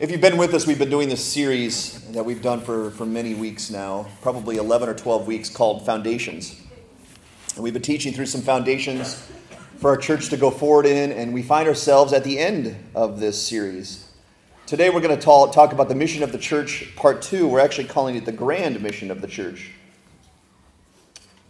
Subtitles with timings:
[0.00, 3.04] If you've been with us, we've been doing this series that we've done for, for
[3.04, 6.58] many weeks now, probably 11 or 12 weeks, called Foundations.
[7.54, 9.30] And we've been teaching through some foundations
[9.76, 13.20] for our church to go forward in, and we find ourselves at the end of
[13.20, 14.10] this series.
[14.64, 17.46] Today we're going to talk, talk about the mission of the church, part two.
[17.46, 19.70] We're actually calling it the grand mission of the church,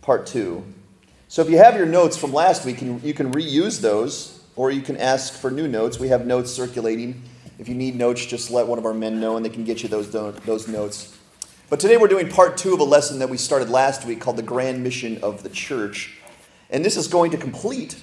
[0.02, 0.64] part two.
[1.28, 4.82] So if you have your notes from last week, you can reuse those, or you
[4.82, 6.00] can ask for new notes.
[6.00, 7.22] We have notes circulating
[7.60, 9.82] if you need notes, just let one of our men know and they can get
[9.82, 11.14] you those, those notes.
[11.68, 14.36] But today we're doing part two of a lesson that we started last week called
[14.36, 16.16] The Grand Mission of the Church.
[16.70, 18.00] And this is going to complete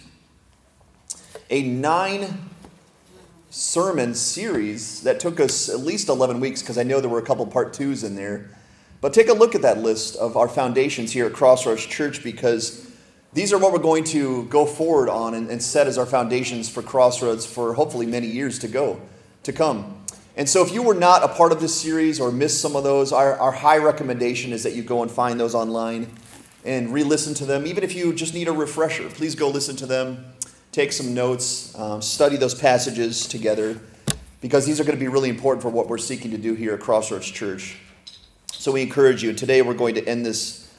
[1.50, 2.52] a nine
[3.50, 7.26] sermon series that took us at least 11 weeks because I know there were a
[7.26, 8.52] couple part twos in there.
[9.02, 12.92] But take a look at that list of our foundations here at Crossroads Church because
[13.34, 16.70] these are what we're going to go forward on and, and set as our foundations
[16.70, 19.02] for Crossroads for hopefully many years to go
[19.48, 19.98] to come.
[20.36, 22.84] And so, if you were not a part of this series or missed some of
[22.84, 26.12] those, our, our high recommendation is that you go and find those online
[26.64, 27.66] and re listen to them.
[27.66, 30.23] Even if you just need a refresher, please go listen to them,
[30.72, 33.80] take some notes, um, study those passages together,
[34.40, 36.75] because these are going to be really important for what we're seeking to do here
[36.75, 37.80] at Crossroads Church.
[38.52, 39.34] So, we encourage you.
[39.34, 40.72] Today, we're going to end this,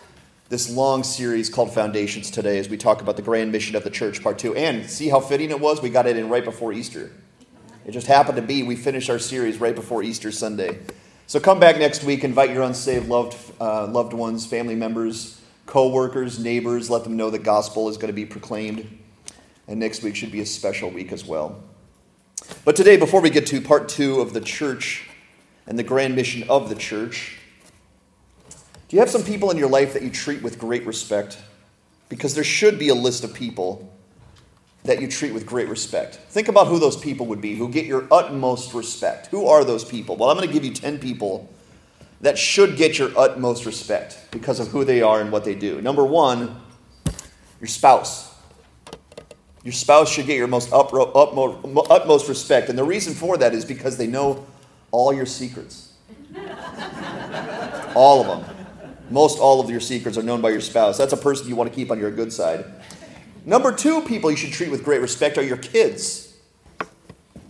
[0.51, 3.91] this long series called Foundations today as we talk about the grand mission of the
[3.91, 4.55] church, part two.
[4.55, 5.83] And see how fitting it was?
[5.83, 7.11] We got it in right before Easter.
[7.89, 10.79] It just happened to be we finished our series right before Easter Sunday.
[11.27, 15.89] So come back next week, invite your unsaved loved, uh, loved ones, family members, co
[15.89, 18.87] workers, neighbors, let them know the gospel is going to be proclaimed.
[19.67, 21.63] And next week should be a special week as well.
[22.63, 25.09] But today, before we get to part two of the church
[25.67, 27.39] and the grand mission of the church,
[28.89, 31.39] do you have some people in your life that you treat with great respect?
[32.11, 33.91] Because there should be a list of people
[34.89, 36.17] that you treat with great respect.
[36.31, 39.27] Think about who those people would be who get your utmost respect.
[39.27, 40.17] Who are those people?
[40.17, 41.53] Well, I'm going to give you 10 people
[42.23, 45.83] that should get your utmost respect because of who they are and what they do.
[45.83, 46.59] Number one,
[47.61, 48.35] your spouse.
[49.63, 52.71] Your spouse should get your most utmost respect.
[52.71, 54.47] And the reason for that is because they know
[54.91, 55.93] all your secrets.
[57.95, 58.57] all of them.
[59.11, 60.97] Most all of your secrets are known by your spouse.
[60.97, 62.65] That's a person you want to keep on your good side.
[63.49, 66.37] Number two, people you should treat with great respect are your kids.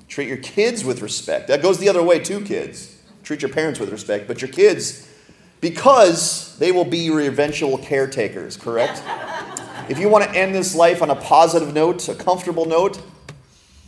[0.07, 1.49] Treat your kids with respect.
[1.49, 3.03] That goes the other way, too, kids.
[3.25, 5.13] Treat your parents with respect, but your kids,
[5.61, 9.03] because they will be your eventual caretakers, correct?
[9.89, 13.03] if you want to end this life on a positive note, a comfortable note,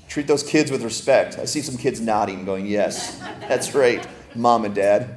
[0.08, 1.38] treat those kids with respect.
[1.38, 4.04] I see some kids nodding, going, Yes, that's right,
[4.34, 5.14] mom and dad.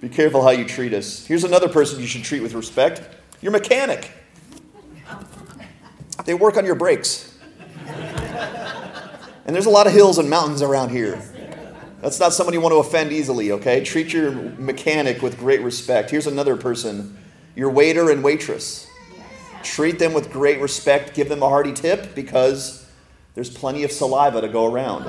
[0.00, 1.24] Be careful how you treat us.
[1.24, 4.10] Here's another person you should treat with respect your mechanic.
[6.24, 7.32] They work on your brakes.
[9.46, 11.22] And there's a lot of hills and mountains around here.
[12.00, 13.82] That's not someone you want to offend easily, okay?
[13.84, 16.10] Treat your mechanic with great respect.
[16.10, 17.16] Here's another person
[17.54, 18.86] your waiter and waitress.
[19.62, 21.14] Treat them with great respect.
[21.14, 22.86] Give them a hearty tip because
[23.34, 25.06] there's plenty of saliva to go around.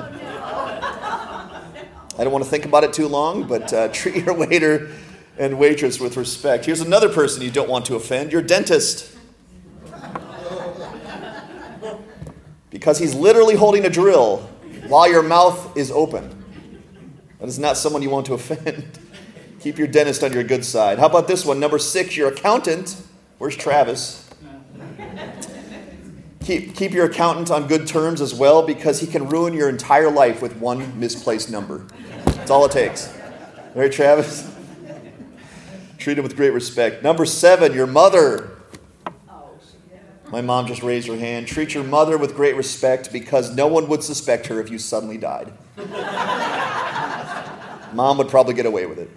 [2.18, 4.90] I don't want to think about it too long, but uh, treat your waiter
[5.38, 6.64] and waitress with respect.
[6.64, 9.17] Here's another person you don't want to offend your dentist.
[12.70, 14.38] Because he's literally holding a drill
[14.86, 16.34] while your mouth is open.
[17.40, 18.98] That is not someone you want to offend.
[19.60, 20.98] Keep your dentist on your good side.
[20.98, 21.58] How about this one?
[21.58, 22.96] Number six, your accountant.
[23.38, 24.28] Where's Travis?
[26.44, 30.10] Keep, keep your accountant on good terms as well because he can ruin your entire
[30.10, 31.86] life with one misplaced number.
[32.24, 33.12] That's all it takes.
[33.74, 34.50] Right, Travis?
[35.98, 37.02] Treat him with great respect.
[37.02, 38.57] Number seven, your mother.
[40.30, 41.46] My mom just raised her hand.
[41.46, 45.16] Treat your mother with great respect because no one would suspect her if you suddenly
[45.16, 45.52] died.
[47.94, 49.10] mom would probably get away with it.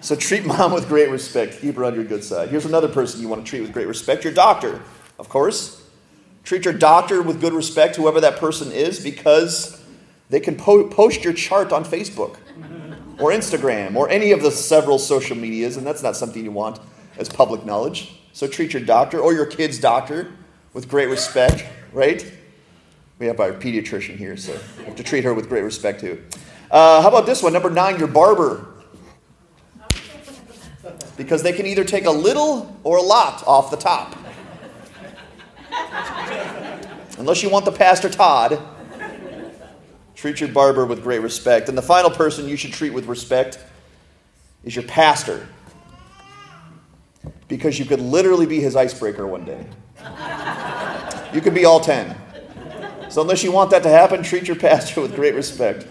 [0.00, 1.60] So treat mom with great respect.
[1.60, 2.48] Keep her on your good side.
[2.48, 4.80] Here's another person you want to treat with great respect your doctor,
[5.18, 5.86] of course.
[6.44, 9.84] Treat your doctor with good respect, whoever that person is, because
[10.30, 12.36] they can po- post your chart on Facebook
[13.18, 16.80] or Instagram or any of the several social medias, and that's not something you want
[17.18, 18.19] as public knowledge.
[18.32, 20.32] So treat your doctor or your kid's doctor
[20.72, 22.24] with great respect, right?
[23.18, 26.22] We have our pediatrician here, so we have to treat her with great respect too.
[26.70, 27.52] Uh, how about this one?
[27.52, 28.66] Number nine, your barber.
[31.16, 34.16] Because they can either take a little or a lot off the top.
[37.18, 38.58] Unless you want the Pastor Todd,
[40.14, 41.68] treat your barber with great respect.
[41.68, 43.58] And the final person you should treat with respect
[44.64, 45.46] is your pastor
[47.50, 49.66] because you could literally be his icebreaker one day.
[51.34, 52.16] You could be all 10.
[53.10, 55.86] So, unless you want that to happen, treat your pastor with great respect.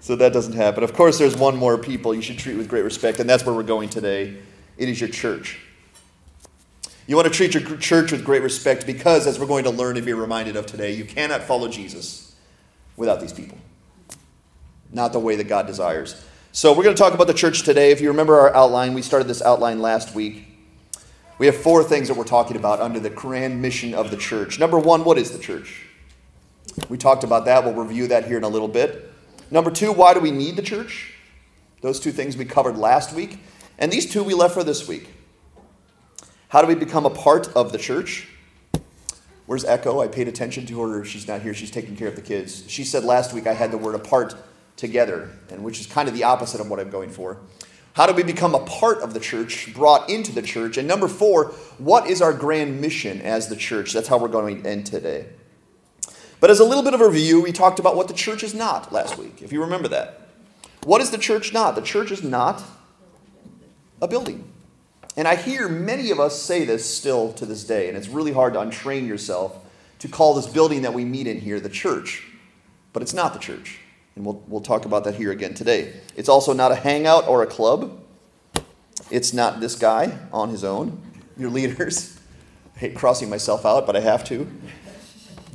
[0.00, 0.84] so that doesn't happen.
[0.84, 3.54] Of course, there's one more people you should treat with great respect, and that's where
[3.54, 4.36] we're going today.
[4.76, 5.58] It is your church.
[7.06, 9.96] You want to treat your church with great respect because, as we're going to learn
[9.96, 12.34] and be reminded of today, you cannot follow Jesus
[12.98, 13.56] without these people.
[14.92, 16.22] Not the way that God desires.
[16.52, 17.92] So, we're going to talk about the church today.
[17.92, 20.49] If you remember our outline, we started this outline last week.
[21.40, 24.58] We have four things that we're talking about under the grand mission of the church.
[24.58, 25.86] Number one, what is the church?
[26.90, 27.64] We talked about that.
[27.64, 29.10] We'll review that here in a little bit.
[29.50, 31.14] Number two, why do we need the church?
[31.80, 33.38] Those two things we covered last week.
[33.78, 35.08] And these two we left for this week.
[36.48, 38.28] How do we become a part of the church?
[39.46, 40.02] Where's Echo?
[40.02, 41.06] I paid attention to her.
[41.06, 41.54] She's not here.
[41.54, 42.64] She's taking care of the kids.
[42.68, 44.34] She said last week I had the word apart
[44.76, 47.38] together, and which is kind of the opposite of what I'm going for.
[48.00, 50.78] How do we become a part of the church, brought into the church?
[50.78, 53.92] And number four, what is our grand mission as the church?
[53.92, 55.26] That's how we're going to end today.
[56.40, 58.54] But as a little bit of a review, we talked about what the church is
[58.54, 60.28] not last week, if you remember that.
[60.84, 61.74] What is the church not?
[61.74, 62.62] The church is not
[64.00, 64.50] a building.
[65.14, 68.32] And I hear many of us say this still to this day, and it's really
[68.32, 69.58] hard to untrain yourself
[69.98, 72.26] to call this building that we meet in here the church.
[72.94, 73.78] But it's not the church.
[74.16, 75.92] And we'll, we'll talk about that here again today.
[76.16, 77.98] It's also not a hangout or a club.
[79.10, 81.00] It's not this guy on his own,
[81.36, 82.18] your leaders.
[82.76, 84.50] I hate crossing myself out, but I have to.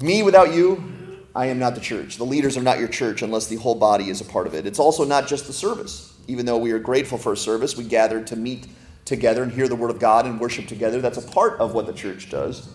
[0.02, 2.18] Me without you, I am not the church.
[2.18, 4.66] The leaders are not your church unless the whole body is a part of it.
[4.66, 6.14] It's also not just the service.
[6.28, 8.68] Even though we are grateful for a service, we gather to meet
[9.04, 11.02] together and hear the word of God and worship together.
[11.02, 12.70] That's a part of what the church does.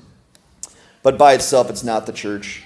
[1.02, 2.62] But by itself, it's not the church.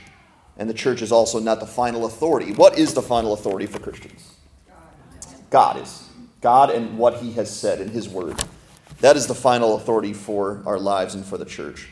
[0.56, 2.52] And the church is also not the final authority.
[2.52, 4.34] What is the final authority for Christians?
[5.50, 6.08] God is.
[6.40, 8.42] God and what he has said in his word.
[9.00, 11.88] That is the final authority for our lives and for the church.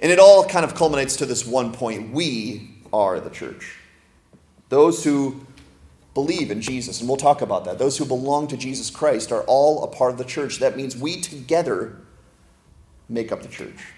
[0.00, 3.76] And it all kind of culminates to this one point we are the church.
[4.68, 5.46] Those who
[6.14, 9.42] believe in Jesus, and we'll talk about that, those who belong to Jesus Christ are
[9.42, 10.58] all a part of the church.
[10.58, 12.00] That means we together
[13.08, 13.92] make up the church,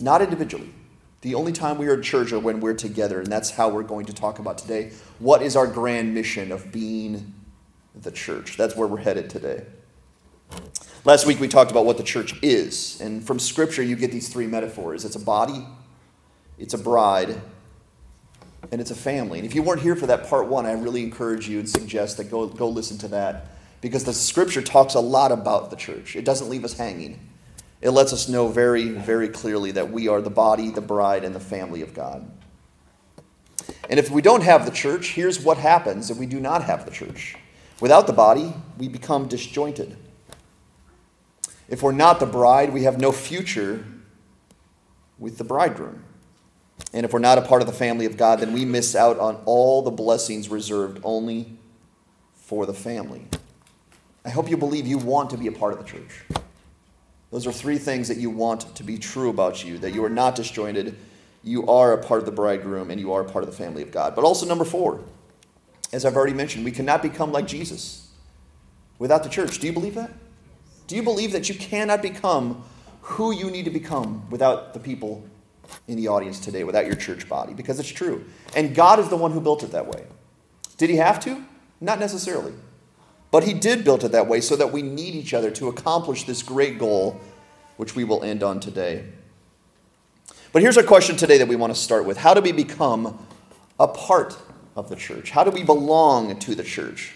[0.00, 0.72] not individually.
[1.22, 3.82] The only time we are in church are when we're together, and that's how we're
[3.82, 4.92] going to talk about today.
[5.18, 7.34] What is our grand mission of being
[7.94, 8.56] the church?
[8.56, 9.66] That's where we're headed today.
[11.04, 14.28] Last week we talked about what the church is, and from Scripture you get these
[14.28, 15.64] three metaphors it's a body,
[16.58, 17.40] it's a bride,
[18.72, 19.38] and it's a family.
[19.38, 22.16] And if you weren't here for that part one, I really encourage you and suggest
[22.16, 23.48] that go, go listen to that
[23.80, 26.16] because the Scripture talks a lot about the church.
[26.16, 27.29] It doesn't leave us hanging,
[27.80, 31.34] it lets us know very, very clearly that we are the body, the bride, and
[31.34, 32.30] the family of God.
[33.88, 36.84] And if we don't have the church, here's what happens if we do not have
[36.84, 37.36] the church.
[37.80, 39.96] Without the body, we become disjointed.
[41.68, 43.84] If we're not the bride, we have no future
[45.18, 46.04] with the bridegroom.
[46.92, 49.18] And if we're not a part of the family of God, then we miss out
[49.18, 51.56] on all the blessings reserved only
[52.34, 53.26] for the family.
[54.24, 56.24] I hope you believe you want to be a part of the church.
[57.30, 60.10] Those are three things that you want to be true about you that you are
[60.10, 60.96] not disjointed,
[61.42, 63.82] you are a part of the bridegroom, and you are a part of the family
[63.82, 64.14] of God.
[64.14, 65.02] But also, number four,
[65.92, 68.10] as I've already mentioned, we cannot become like Jesus
[68.98, 69.58] without the church.
[69.58, 70.10] Do you believe that?
[70.86, 72.64] Do you believe that you cannot become
[73.02, 75.24] who you need to become without the people
[75.86, 77.54] in the audience today, without your church body?
[77.54, 78.24] Because it's true.
[78.56, 80.04] And God is the one who built it that way.
[80.76, 81.44] Did he have to?
[81.80, 82.52] Not necessarily.
[83.30, 86.24] But he did build it that way so that we need each other to accomplish
[86.24, 87.20] this great goal,
[87.76, 89.04] which we will end on today.
[90.52, 93.26] But here's our question today that we want to start with How do we become
[93.78, 94.36] a part
[94.74, 95.30] of the church?
[95.30, 97.14] How do we belong to the church?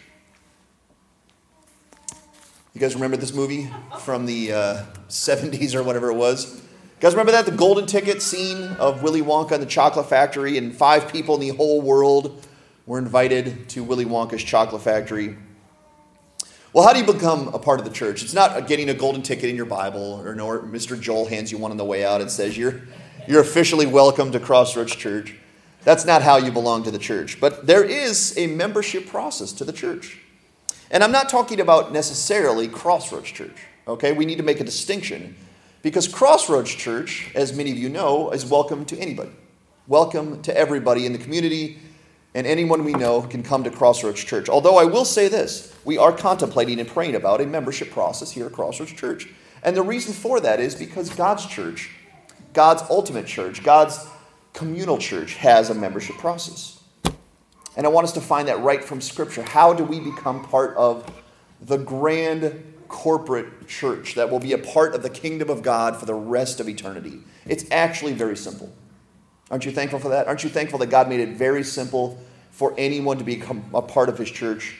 [2.74, 6.56] You guys remember this movie from the uh, 70s or whatever it was?
[6.56, 6.60] You
[7.00, 7.46] guys remember that?
[7.46, 11.40] The golden ticket scene of Willy Wonka and the chocolate factory, and five people in
[11.40, 12.44] the whole world
[12.86, 15.36] were invited to Willy Wonka's chocolate factory.
[16.74, 18.24] Well, how do you become a part of the church?
[18.24, 21.00] It's not getting a golden ticket in your Bible, or Mr.
[21.00, 22.82] Joel hands you one on the way out and says, You're,
[23.28, 25.36] you're officially welcome to Crossroads Church.
[25.84, 27.38] That's not how you belong to the church.
[27.38, 30.18] But there is a membership process to the church.
[30.90, 34.10] And I'm not talking about necessarily Crossroads Church, okay?
[34.10, 35.36] We need to make a distinction
[35.82, 39.30] because Crossroads Church, as many of you know, is welcome to anybody.
[39.86, 41.78] Welcome to everybody in the community,
[42.34, 44.48] and anyone we know can come to Crossroads Church.
[44.48, 48.46] Although I will say this we are contemplating and praying about a membership process here
[48.46, 49.28] at Crossroads Church.
[49.62, 51.90] And the reason for that is because God's church,
[52.52, 54.06] God's ultimate church, God's
[54.52, 56.82] communal church has a membership process.
[57.76, 59.42] And I want us to find that right from Scripture.
[59.42, 61.10] How do we become part of
[61.60, 66.06] the grand corporate church that will be a part of the kingdom of God for
[66.06, 67.20] the rest of eternity?
[67.46, 68.72] It's actually very simple.
[69.50, 70.26] Aren't you thankful for that?
[70.26, 72.18] Aren't you thankful that God made it very simple
[72.54, 74.76] for anyone to become a part of his church.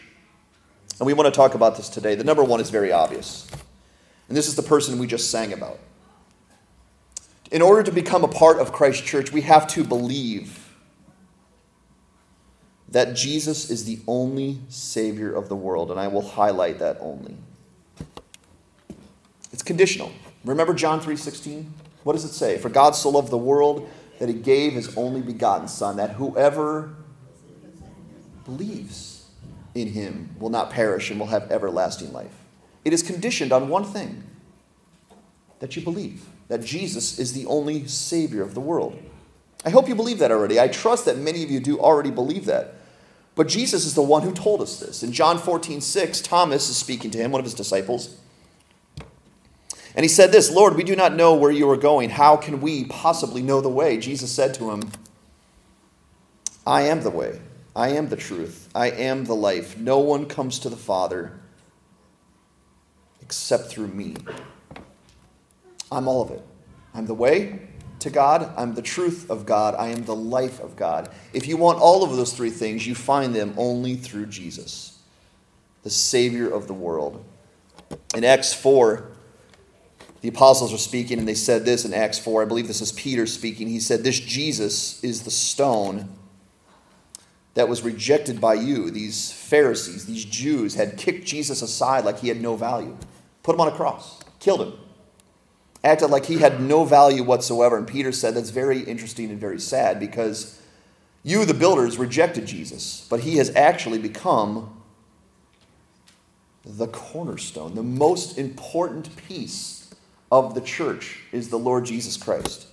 [1.01, 2.15] And we want to talk about this today.
[2.15, 3.51] The number one is very obvious.
[4.29, 5.81] And this is the person we just sang about.
[7.51, 10.73] In order to become a part of Christ's church, we have to believe
[12.89, 15.91] that Jesus is the only Savior of the world.
[15.91, 17.37] And I will highlight that only.
[19.53, 20.13] It's conditional.
[20.45, 21.73] Remember John 3:16?
[22.05, 22.57] What does it say?
[22.57, 26.95] For God so loved the world that he gave his only begotten son that whoever
[28.45, 29.29] believes
[29.75, 32.35] in him will not perish and will have everlasting life.
[32.85, 34.23] It is conditioned on one thing
[35.59, 39.01] that you believe that Jesus is the only Savior of the world.
[39.65, 40.61] I hope you believe that already.
[40.61, 42.75] I trust that many of you do already believe that.
[43.35, 45.03] But Jesus is the one who told us this.
[45.03, 48.17] In John 14, 6, Thomas is speaking to him, one of his disciples.
[49.95, 52.11] And he said this Lord, we do not know where you are going.
[52.11, 53.99] How can we possibly know the way?
[53.99, 54.91] Jesus said to him,
[56.67, 57.41] I am the way.
[57.77, 58.69] I am the truth.
[58.75, 59.77] I am the life.
[59.77, 61.33] No one comes to the Father
[63.21, 64.17] except through me.
[65.91, 66.45] I'm all of it.
[66.95, 67.69] I'm the way
[68.01, 68.53] to God.
[68.57, 69.75] I'm the truth of God.
[69.75, 71.11] I am the life of God.
[71.33, 74.99] If you want all of those three things, you find them only through Jesus,
[75.83, 77.25] the Savior of the world.
[78.15, 79.14] In Acts 4,
[80.25, 82.41] the apostles were speaking, and they said this in Acts 4.
[82.41, 83.69] I believe this is Peter speaking.
[83.69, 86.09] He said, This Jesus is the stone
[87.53, 88.91] that was rejected by you.
[88.91, 92.97] These Pharisees, these Jews, had kicked Jesus aside like he had no value,
[93.43, 94.73] put him on a cross, killed him,
[95.85, 97.77] acted like he had no value whatsoever.
[97.77, 100.59] And Peter said, That's very interesting and very sad because
[101.23, 104.83] you, the builders, rejected Jesus, but he has actually become
[106.65, 109.74] the cornerstone, the most important piece
[110.35, 112.67] of the church is the Lord Jesus Christ.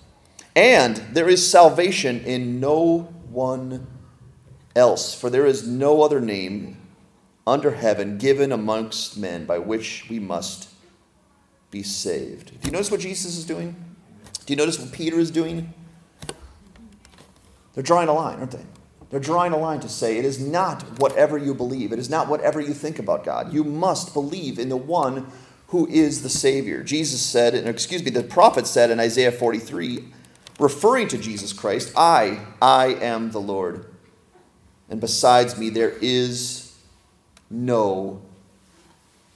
[0.56, 3.86] And there is salvation in no one
[4.76, 6.78] else, for there is no other name
[7.46, 10.70] under heaven given amongst men by which we must
[11.70, 12.60] be saved.
[12.62, 13.76] Do you notice what Jesus is doing?
[14.48, 15.72] Do you notice what Peter is doing?
[17.76, 18.66] They're drawing a line, aren't they?
[19.12, 22.28] They're drawing a line to say it is not whatever you believe, it is not
[22.28, 23.54] whatever you think about God.
[23.54, 25.28] You must believe in the one
[25.72, 26.84] who is the Savior.
[26.84, 30.04] Jesus said, and excuse me, the prophet said in Isaiah 43,
[30.60, 33.86] referring to Jesus Christ, I, I am the Lord.
[34.90, 36.78] And besides me, there is
[37.50, 38.22] no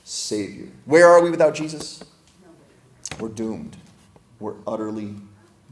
[0.04, 0.68] Savior.
[0.84, 2.04] Where are we without Jesus?
[3.18, 3.78] We're doomed.
[4.42, 5.16] We're utterly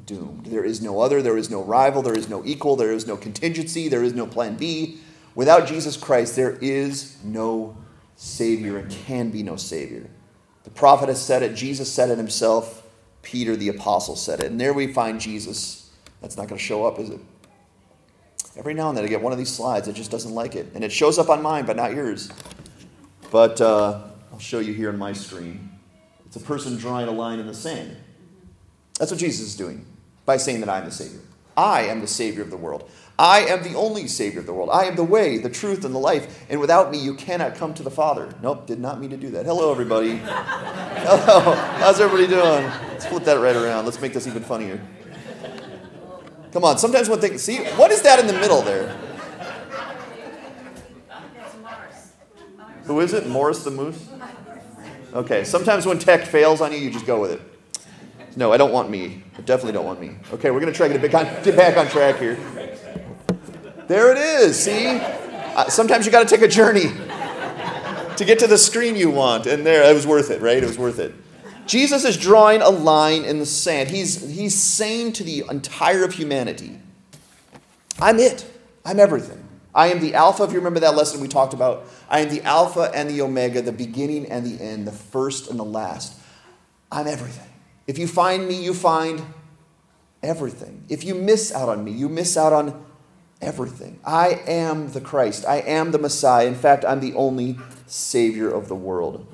[0.06, 0.46] doomed.
[0.46, 3.18] There is no other, there is no rival, there is no equal, there is no
[3.18, 5.00] contingency, there is no plan B.
[5.36, 7.76] Without Jesus Christ, there is no
[8.16, 10.10] Savior and can be no Savior.
[10.64, 12.88] The prophet has said it, Jesus said it himself,
[13.22, 14.52] Peter the apostle said it.
[14.52, 15.92] And there we find Jesus.
[16.22, 17.20] That's not going to show up, is it?
[18.56, 20.68] Every now and then I get one of these slides that just doesn't like it.
[20.76, 22.30] And it shows up on mine, but not yours.
[23.32, 25.72] But uh, I'll show you here on my screen.
[26.28, 27.98] It's a person drawing a line in the sand.
[29.00, 29.86] That's what Jesus is doing
[30.26, 31.20] by saying that I am the Savior.
[31.58, 32.90] I am the Savior of the world.
[33.18, 34.70] I am the only Savior of the world.
[34.72, 36.46] I am the way, the truth, and the life.
[36.50, 38.34] And without me, you cannot come to the Father.
[38.42, 39.46] Nope, did not mean to do that.
[39.46, 40.16] Hello, everybody.
[40.18, 41.54] Hello.
[41.78, 42.64] How's everybody doing?
[42.90, 43.86] Let's flip that right around.
[43.86, 44.82] Let's make this even funnier.
[46.52, 46.80] Come on.
[46.80, 47.38] Sometimes one thing.
[47.38, 48.98] See, what is that in the middle there?
[52.86, 53.28] Who is it?
[53.28, 54.10] Morris the Moose?
[55.14, 55.44] Okay.
[55.44, 57.42] Sometimes when tech fails on you, you just go with it.
[58.36, 59.24] No, I don't want me.
[59.38, 60.16] I definitely don't want me.
[60.34, 62.38] Okay, we're going to try to get back on track here.
[63.94, 64.60] There it is.
[64.60, 64.88] See?
[64.88, 66.88] Uh, sometimes you got to take a journey
[68.18, 69.46] to get to the screen you want.
[69.46, 70.58] And there, it was worth it, right?
[70.58, 71.14] It was worth it.
[71.68, 73.90] Jesus is drawing a line in the sand.
[73.90, 76.80] He's, he's saying to the entire of humanity,
[78.02, 78.52] I'm it.
[78.84, 79.48] I'm everything.
[79.76, 80.42] I am the Alpha.
[80.42, 83.62] If you remember that lesson we talked about, I am the Alpha and the Omega,
[83.62, 86.20] the beginning and the end, the first and the last.
[86.92, 87.52] I'm everything.
[87.86, 89.24] If you find me, you find
[90.24, 90.84] everything.
[90.90, 92.84] If you miss out on me, you miss out on
[93.44, 94.00] everything.
[94.04, 95.46] I am the Christ.
[95.46, 96.48] I am the Messiah.
[96.48, 99.28] In fact, I'm the only Savior of the world.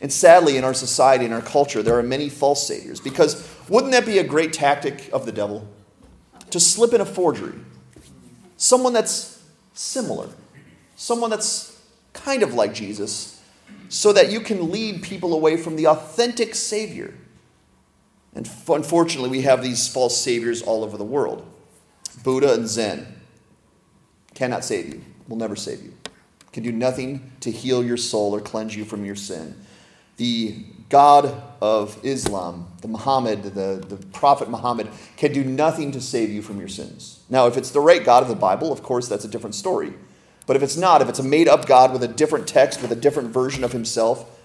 [0.00, 3.00] And sadly, in our society, in our culture, there are many false saviors.
[3.00, 5.68] Because wouldn't that be a great tactic of the devil?
[6.50, 7.54] To slip in a forgery.
[8.56, 9.42] Someone that's
[9.74, 10.28] similar.
[10.96, 11.80] Someone that's
[12.12, 13.40] kind of like Jesus,
[13.88, 17.14] so that you can lead people away from the authentic Savior.
[18.34, 21.46] And unfortunately, we have these false saviors all over the world.
[22.22, 23.06] Buddha and Zen
[24.34, 25.94] cannot save you, will never save you,
[26.52, 29.56] can do nothing to heal your soul or cleanse you from your sin.
[30.16, 36.28] The God of Islam, the Muhammad, the, the Prophet Muhammad, can do nothing to save
[36.28, 37.20] you from your sins.
[37.30, 39.94] Now, if it's the right God of the Bible, of course, that's a different story.
[40.46, 42.92] But if it's not, if it's a made up God with a different text, with
[42.92, 44.38] a different version of himself,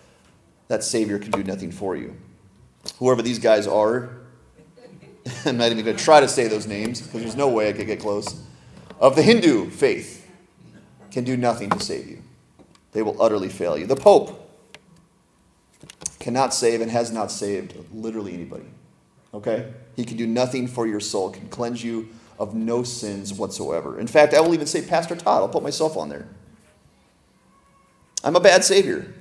[0.70, 2.16] that Savior can do nothing for you.
[3.00, 4.10] Whoever these guys are,
[5.50, 7.74] I'm not even going to try to say those names because there's no way I
[7.74, 8.42] could get close,
[9.00, 10.30] of the Hindu faith
[11.12, 12.22] can do nothing to save you.
[12.92, 13.86] They will utterly fail you.
[13.86, 14.48] The Pope,
[16.20, 18.66] cannot save and has not saved literally anybody.
[19.34, 19.72] Okay?
[19.96, 23.98] He can do nothing for your soul, can cleanse you of no sins whatsoever.
[23.98, 26.28] In fact, I will even say Pastor Todd, I'll put myself on there.
[28.26, 29.14] I'm a bad Savior.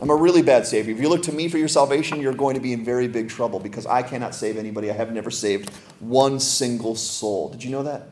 [0.00, 0.94] I'm a really bad Savior.
[0.94, 3.28] If you look to me for your salvation, you're going to be in very big
[3.28, 4.90] trouble because I cannot save anybody.
[4.90, 7.50] I have never saved one single soul.
[7.50, 8.08] Did you know that?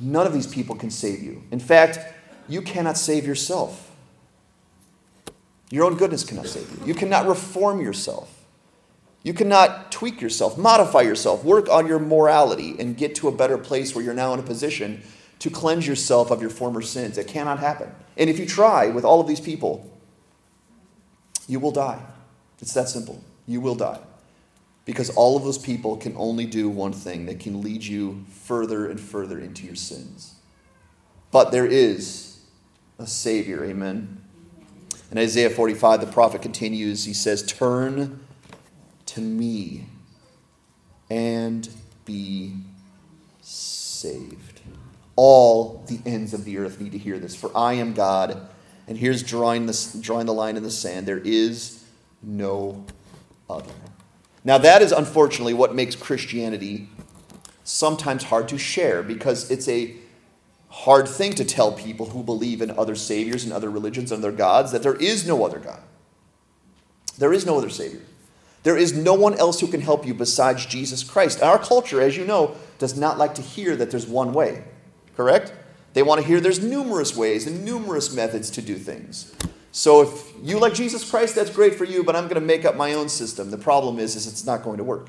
[0.00, 1.44] None of these people can save you.
[1.52, 1.98] In fact,
[2.48, 3.90] you cannot save yourself.
[5.70, 6.86] Your own goodness cannot save you.
[6.86, 8.44] You cannot reform yourself.
[9.22, 13.56] You cannot tweak yourself, modify yourself, work on your morality, and get to a better
[13.56, 15.02] place where you're now in a position
[15.38, 17.16] to cleanse yourself of your former sins.
[17.16, 17.92] It cannot happen.
[18.16, 19.88] And if you try with all of these people,
[21.48, 22.00] you will die.
[22.60, 23.22] It's that simple.
[23.46, 24.00] You will die.
[24.84, 28.88] Because all of those people can only do one thing they can lead you further
[28.88, 30.34] and further into your sins.
[31.30, 32.40] But there is
[32.98, 33.64] a Savior.
[33.64, 34.22] Amen.
[35.10, 37.04] In Isaiah 45, the prophet continues.
[37.04, 38.20] He says, Turn
[39.06, 39.86] to me
[41.10, 41.68] and
[42.04, 42.54] be
[43.40, 44.60] saved.
[45.16, 48.48] All the ends of the earth need to hear this, for I am God.
[48.92, 51.82] And here's drawing, this, drawing the line in the sand there is
[52.22, 52.84] no
[53.48, 53.72] other.
[54.44, 56.90] Now, that is unfortunately what makes Christianity
[57.64, 59.96] sometimes hard to share because it's a
[60.68, 64.36] hard thing to tell people who believe in other saviors and other religions and other
[64.36, 65.80] gods that there is no other God.
[67.16, 68.02] There is no other Savior.
[68.62, 71.42] There is no one else who can help you besides Jesus Christ.
[71.42, 74.64] Our culture, as you know, does not like to hear that there's one way,
[75.16, 75.54] correct?
[75.94, 79.34] They want to hear there's numerous ways and numerous methods to do things.
[79.72, 82.64] So if you like Jesus Christ, that's great for you, but I'm going to make
[82.64, 83.50] up my own system.
[83.50, 85.08] The problem is, is it's not going to work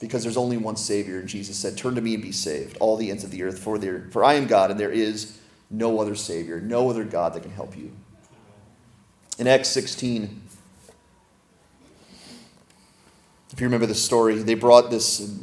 [0.00, 1.18] because there's only one Savior.
[1.18, 3.58] And Jesus said, Turn to me and be saved, all the ends of the earth,
[3.58, 5.38] for, there, for I am God, and there is
[5.70, 7.92] no other Savior, no other God that can help you.
[9.38, 10.42] In Acts 16,
[13.52, 15.34] if you remember the story, they brought this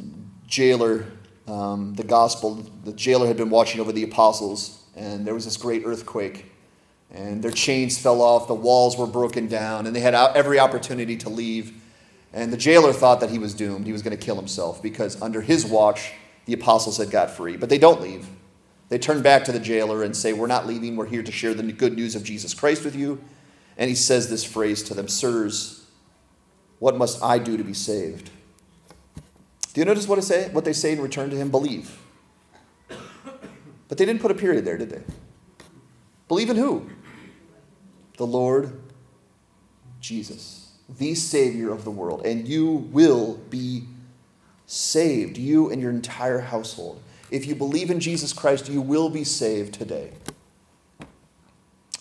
[0.45, 1.05] jailer
[1.49, 2.65] um, the gospel.
[2.83, 6.45] The jailer had been watching over the apostles, and there was this great earthquake.
[7.12, 11.17] And their chains fell off, the walls were broken down, and they had every opportunity
[11.17, 11.81] to leave.
[12.33, 13.88] And the jailer thought that he was doomed.
[13.88, 16.12] He was going to kill himself because under his watch,
[16.45, 17.57] the apostles had got free.
[17.57, 18.27] But they don't leave.
[18.89, 20.95] They turn back to the jailer and say, We're not leaving.
[20.95, 23.19] We're here to share the good news of Jesus Christ with you.
[23.77, 25.79] And he says this phrase to them Sirs,
[26.79, 28.29] what must I do to be saved?
[29.73, 31.49] Do you notice what, say, what they say in return to him?
[31.49, 31.99] Believe.
[32.88, 35.01] But they didn't put a period there, did they?
[36.27, 36.89] Believe in who?
[38.17, 38.79] The Lord
[39.99, 40.60] Jesus
[40.97, 43.84] the Savior of the world, and you will be
[44.65, 47.01] saved, you and your entire household.
[47.29, 50.12] If you believe in Jesus Christ, you will be saved today.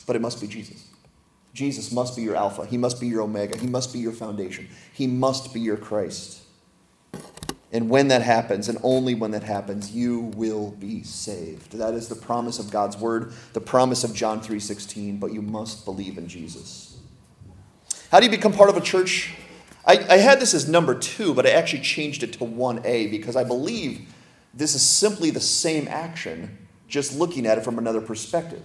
[0.06, 0.88] But it must be Jesus.
[1.52, 2.64] Jesus must be your Alpha.
[2.64, 3.58] He must be your Omega.
[3.58, 4.68] He must be your foundation.
[4.92, 6.40] He must be your Christ.
[7.70, 11.72] And when that happens, and only when that happens, you will be saved.
[11.72, 15.84] That is the promise of God's word, the promise of John 3:16, but you must
[15.84, 16.96] believe in Jesus.
[18.10, 19.34] How do you become part of a church?
[19.86, 23.36] I, I had this as number two, but I actually changed it to 1A because
[23.36, 24.14] I believe
[24.54, 28.62] this is simply the same action, just looking at it from another perspective.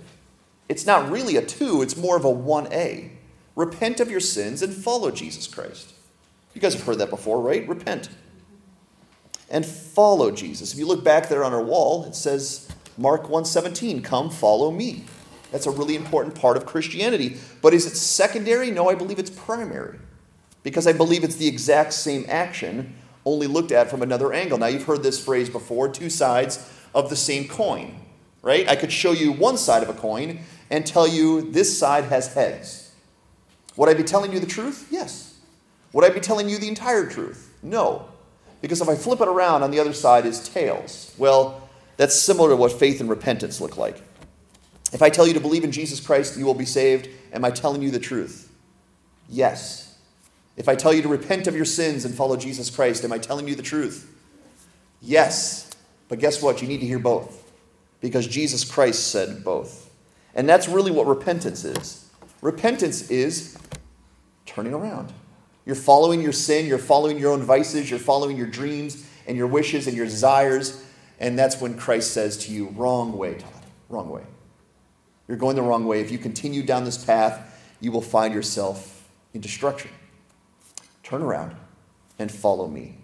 [0.70, 3.12] It's not really a two, it's more of a 1A.
[3.56, 5.94] Repent of your sins and follow Jesus Christ.
[6.54, 7.68] You guys have heard that before, right?
[7.68, 8.10] Repent.
[9.54, 10.74] And follow Jesus.
[10.74, 15.06] If you look back there on our wall, it says Mark 1:17, "Come follow me."
[15.52, 17.38] That's a really important part of Christianity.
[17.62, 18.72] But is it secondary?
[18.72, 20.00] No, I believe it's primary.
[20.64, 24.58] Because I believe it's the exact same action, only looked at from another angle.
[24.58, 26.58] Now, you've heard this phrase before two sides
[26.96, 27.96] of the same coin,
[28.42, 28.68] right?
[28.68, 30.40] I could show you one side of a coin
[30.72, 32.90] and tell you this side has heads.
[33.76, 34.88] Would I be telling you the truth?
[34.90, 35.34] Yes.
[35.92, 37.52] Would I be telling you the entire truth?
[37.62, 38.06] No.
[38.64, 41.14] Because if I flip it around, on the other side is tails.
[41.18, 44.02] Well, that's similar to what faith and repentance look like.
[44.94, 47.52] If I tell you to believe in Jesus Christ, you will be saved, am I
[47.52, 48.50] telling you the truth?
[49.28, 49.98] Yes.
[50.56, 53.18] If I tell you to repent of your sins and follow Jesus Christ, am I
[53.18, 54.10] telling you the truth?
[55.02, 55.70] Yes.
[56.08, 56.62] But guess what?
[56.62, 57.52] You need to hear both.
[58.00, 59.92] Because Jesus Christ said both.
[60.36, 62.10] And that's really what repentance is.
[62.40, 63.58] Repentance is
[64.46, 65.12] turning around.
[65.66, 69.48] You're following your sin, you're following your own vices, you're following your dreams and your
[69.48, 70.84] wishes and your desires.
[71.20, 74.24] And that's when Christ says to you, Wrong way, Todd, wrong way.
[75.28, 76.02] You're going the wrong way.
[76.02, 79.92] If you continue down this path, you will find yourself in destruction.
[81.02, 81.56] Turn around
[82.20, 82.98] and follow me.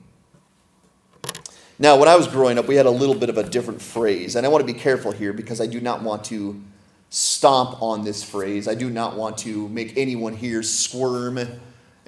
[1.81, 4.35] Now, when I was growing up, we had a little bit of a different phrase,
[4.35, 6.61] and I want to be careful here because I do not want to
[7.09, 8.67] stomp on this phrase.
[8.67, 11.39] I do not want to make anyone here squirm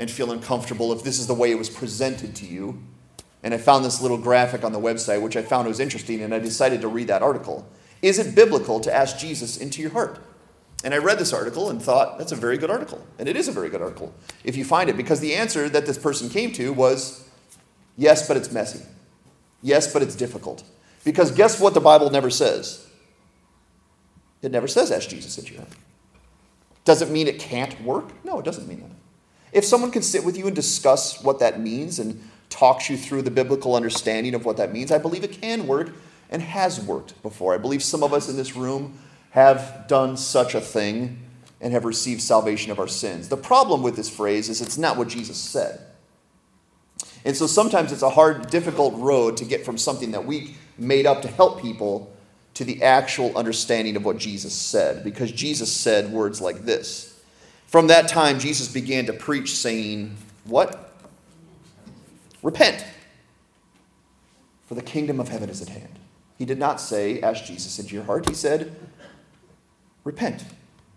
[0.01, 2.81] and feel uncomfortable if this is the way it was presented to you.
[3.43, 6.33] And I found this little graphic on the website, which I found was interesting, and
[6.33, 7.69] I decided to read that article.
[8.01, 10.17] Is it biblical to ask Jesus into your heart?
[10.83, 13.05] And I read this article and thought, that's a very good article.
[13.19, 14.11] And it is a very good article
[14.43, 17.29] if you find it, because the answer that this person came to was
[17.95, 18.83] yes, but it's messy.
[19.61, 20.63] Yes, but it's difficult.
[21.03, 22.89] Because guess what the Bible never says?
[24.41, 25.75] It never says ask Jesus into your heart.
[26.85, 28.25] Does it mean it can't work?
[28.25, 29.00] No, it doesn't mean that.
[29.51, 33.23] If someone can sit with you and discuss what that means and talks you through
[33.23, 35.91] the biblical understanding of what that means, I believe it can work
[36.29, 37.53] and has worked before.
[37.53, 38.97] I believe some of us in this room
[39.31, 41.19] have done such a thing
[41.59, 43.29] and have received salvation of our sins.
[43.29, 45.79] The problem with this phrase is it's not what Jesus said.
[47.23, 51.05] And so sometimes it's a hard, difficult road to get from something that we made
[51.05, 52.11] up to help people
[52.55, 57.10] to the actual understanding of what Jesus said, because Jesus said words like this.
[57.71, 60.93] From that time, Jesus began to preach, saying, What?
[62.43, 62.83] Repent,
[64.67, 65.97] for the kingdom of heaven is at hand.
[66.37, 68.27] He did not say, Ask Jesus into your heart.
[68.27, 68.75] He said,
[70.03, 70.43] Repent.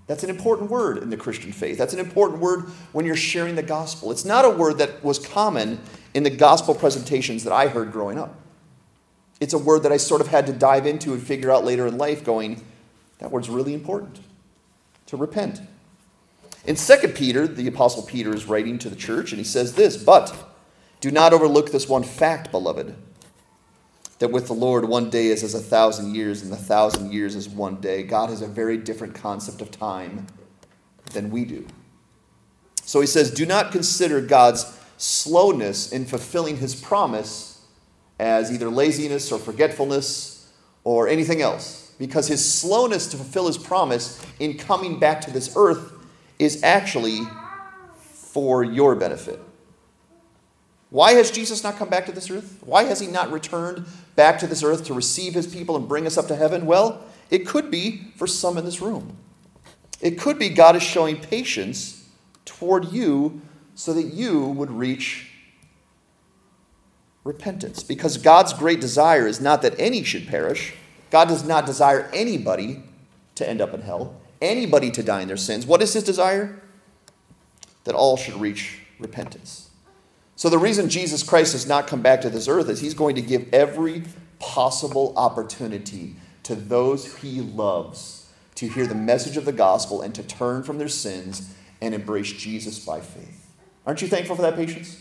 [0.09, 1.79] That's an important word in the Christian faith.
[1.79, 4.11] That's an important word when you're sharing the gospel.
[4.11, 5.79] It's not a word that was common
[6.13, 8.35] in the gospel presentations that I heard growing up.
[9.41, 11.87] It's a word that I sort of had to dive into and figure out later
[11.87, 12.65] in life, going,
[13.21, 14.19] that word's really important
[15.07, 15.61] to repent.
[16.67, 19.97] In 2 Peter, the Apostle Peter is writing to the church, and he says this
[19.97, 20.35] But
[21.01, 22.97] do not overlook this one fact, beloved,
[24.19, 27.37] that with the Lord, one day is as a thousand years, and a thousand years
[27.37, 28.03] is one day.
[28.03, 30.27] God has a very different concept of time
[31.13, 31.67] than we do.
[32.85, 37.63] So he says, Do not consider God's slowness in fulfilling his promise
[38.19, 40.51] as either laziness or forgetfulness
[40.85, 45.53] or anything else, because his slowness to fulfill his promise in coming back to this
[45.57, 45.94] earth
[46.39, 47.21] is actually
[47.97, 49.41] for your benefit.
[50.91, 52.63] Why has Jesus not come back to this earth?
[52.65, 56.07] Why has he not returned back to this earth to receive his people and bring
[56.07, 56.67] us up to heaven?
[56.67, 59.17] Well, it could be for some in this room.
[60.01, 62.09] It could be God is showing patience
[62.45, 63.43] toward you
[63.75, 65.33] so that you would reach
[67.25, 67.83] repentance.
[67.83, 70.75] Because God's great desire is not that any should perish,
[71.11, 72.83] God does not desire anybody
[73.35, 75.67] to end up in hell, anybody to die in their sins.
[75.67, 76.63] What is his desire?
[77.85, 79.71] That all should reach repentance.
[80.37, 83.15] So, the reason Jesus Christ has not come back to this earth is he's going
[83.15, 84.03] to give every
[84.39, 90.23] possible opportunity to those he loves to hear the message of the gospel and to
[90.23, 93.51] turn from their sins and embrace Jesus by faith.
[93.87, 95.01] Aren't you thankful for that patience?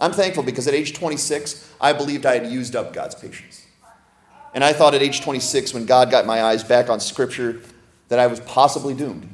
[0.00, 3.66] I'm thankful because at age 26, I believed I had used up God's patience.
[4.54, 7.62] And I thought at age 26, when God got my eyes back on Scripture,
[8.12, 9.26] that I was possibly doomed.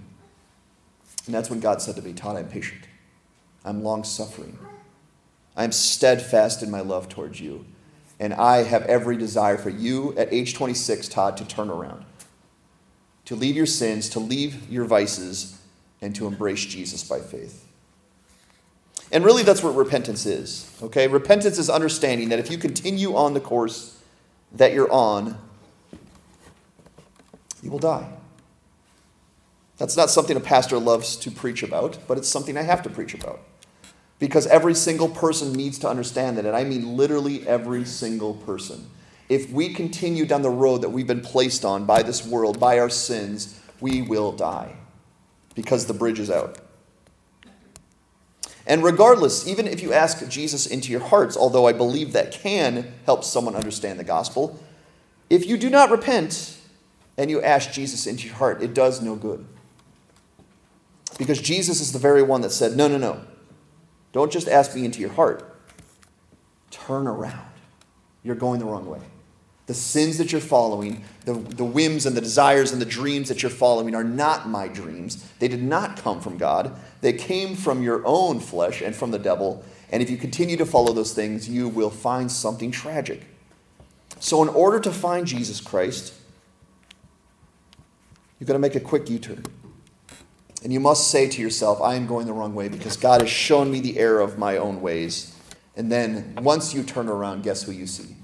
[1.27, 2.83] And that's when God said to me, Todd, I'm patient.
[3.65, 4.57] I'm long suffering.
[5.57, 7.65] I am steadfast in my love towards you.
[8.21, 12.05] And I have every desire for you at age 26, Todd, to turn around,
[13.25, 15.61] to leave your sins, to leave your vices,
[16.01, 17.67] and to embrace Jesus by faith.
[19.11, 20.73] And really, that's what repentance is.
[20.85, 21.09] Okay?
[21.09, 24.01] Repentance is understanding that if you continue on the course
[24.53, 25.37] that you're on,
[27.61, 28.09] you will die.
[29.79, 32.91] That's not something a pastor loves to preach about, but it's something I have to
[32.91, 33.41] preach about.
[34.19, 38.91] Because every single person needs to understand that, and I mean literally every single person.
[39.29, 42.79] If we continue down the road that we've been placed on by this world, by
[42.81, 44.75] our sins, we will die
[45.55, 46.59] because the bridge is out.
[48.67, 52.93] And regardless, even if you ask Jesus into your hearts, although I believe that can
[53.07, 54.59] help someone understand the gospel,
[55.31, 56.57] if you do not repent
[57.17, 59.47] and you ask Jesus into your heart, it does no good.
[61.19, 63.21] Because Jesus is the very one that said, No, no, no.
[64.13, 65.45] Don't just ask me into your heart.
[66.71, 67.51] Turn around.
[68.23, 69.01] You're going the wrong way.
[69.67, 73.43] The sins that you're following, the, the whims and the desires and the dreams that
[73.43, 75.23] you're following are not my dreams.
[75.41, 76.75] They did not come from God.
[77.03, 79.63] They came from your own flesh and from the devil.
[79.91, 83.27] And if you continue to follow those things, you will find something tragic.
[84.21, 86.15] So, in order to find Jesus Christ,
[88.41, 89.45] you've got to make a quick U turn.
[90.63, 93.31] And you must say to yourself, I am going the wrong way because God has
[93.31, 95.35] shown me the error of my own ways.
[95.77, 98.17] And then once you turn around, guess who you see?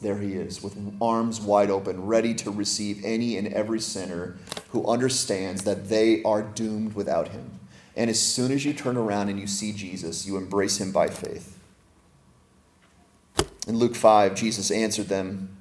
[0.00, 4.36] There he is, with arms wide open, ready to receive any and every sinner
[4.70, 7.58] who understands that they are doomed without him.
[7.96, 11.08] And as soon as you turn around and you see Jesus, you embrace him by
[11.08, 11.58] faith.
[13.66, 15.55] In Luke 5, Jesus answered them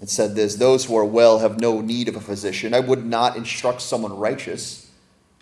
[0.00, 2.74] and said this Those who are well have no need of a physician.
[2.74, 4.90] I would not instruct someone righteous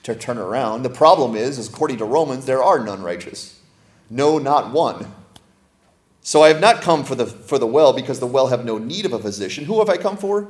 [0.02, 0.82] to turn around.
[0.82, 3.60] The problem is, is according to Romans, there are none righteous.
[4.08, 5.12] No, not one.
[6.20, 8.78] So I have not come for the, for the well, because the well have no
[8.78, 9.64] need of a physician.
[9.64, 10.48] Who have I come for?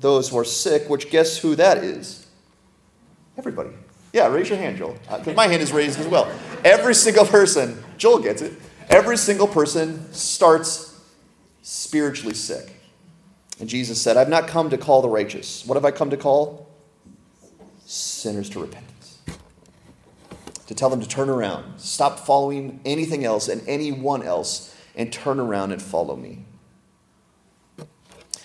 [0.00, 2.26] Those who are sick, which guess who that is?
[3.38, 3.70] Everybody.
[4.12, 6.30] Yeah, raise your hand, Joel, because uh, my hand is raised as well.
[6.64, 8.52] Every single person, Joel gets it,
[8.90, 11.00] every single person starts
[11.62, 12.81] spiritually sick.
[13.62, 15.64] And Jesus said, I've not come to call the righteous.
[15.64, 16.68] What have I come to call?
[17.86, 19.20] Sinners to repentance.
[20.66, 25.38] To tell them to turn around, stop following anything else and anyone else, and turn
[25.38, 26.44] around and follow me.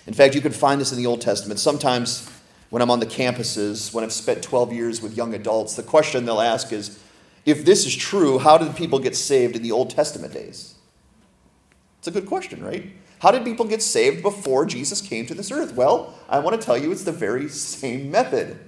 [0.06, 1.60] In fact, you can find this in the Old Testament.
[1.60, 2.30] Sometimes
[2.70, 6.26] when I'm on the campuses, when I've spent 12 years with young adults, the question
[6.26, 7.04] they'll ask is
[7.44, 10.76] if this is true, how did people get saved in the Old Testament days?
[11.98, 12.92] It's a good question, right?
[13.20, 15.74] How did people get saved before Jesus came to this earth?
[15.74, 18.60] Well, I want to tell you it's the very same method.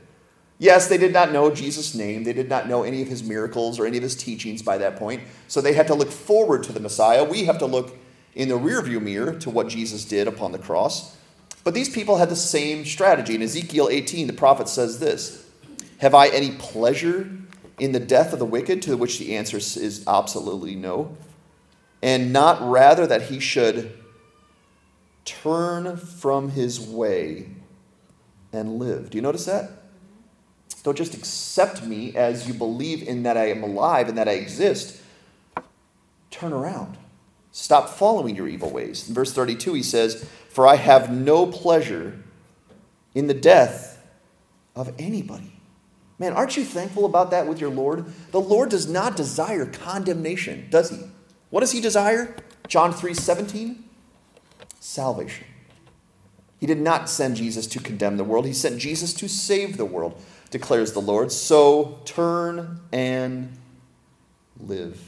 [0.57, 2.25] Yes, they did not know Jesus' name.
[2.25, 4.97] They did not know any of his miracles or any of his teachings by that
[4.97, 5.23] point.
[5.47, 7.23] So they had to look forward to the Messiah.
[7.23, 7.97] We have to look
[8.35, 11.15] in the rearview mirror to what Jesus did upon the cross.
[11.63, 13.35] But these people had the same strategy.
[13.35, 15.45] In Ezekiel 18, the prophet says this
[15.99, 17.29] Have I any pleasure
[17.79, 18.81] in the death of the wicked?
[18.83, 21.15] To which the answer is absolutely no.
[22.01, 23.97] And not rather that he should
[25.29, 27.49] turn from his way
[28.51, 29.11] and live.
[29.11, 29.69] Do you notice that?
[30.83, 34.33] Don't just accept me as you believe in that I am alive and that I
[34.33, 34.99] exist.
[36.31, 36.97] Turn around.
[37.51, 39.07] Stop following your evil ways.
[39.07, 42.19] In verse 32, he says, For I have no pleasure
[43.13, 44.01] in the death
[44.75, 45.53] of anybody.
[46.17, 48.05] Man, aren't you thankful about that with your Lord?
[48.31, 50.99] The Lord does not desire condemnation, does he?
[51.49, 52.35] What does he desire?
[52.67, 53.88] John 3 17?
[54.79, 55.45] Salvation.
[56.59, 59.85] He did not send Jesus to condemn the world, he sent Jesus to save the
[59.85, 61.31] world, declares the Lord.
[61.31, 63.57] So turn and
[64.59, 65.01] live.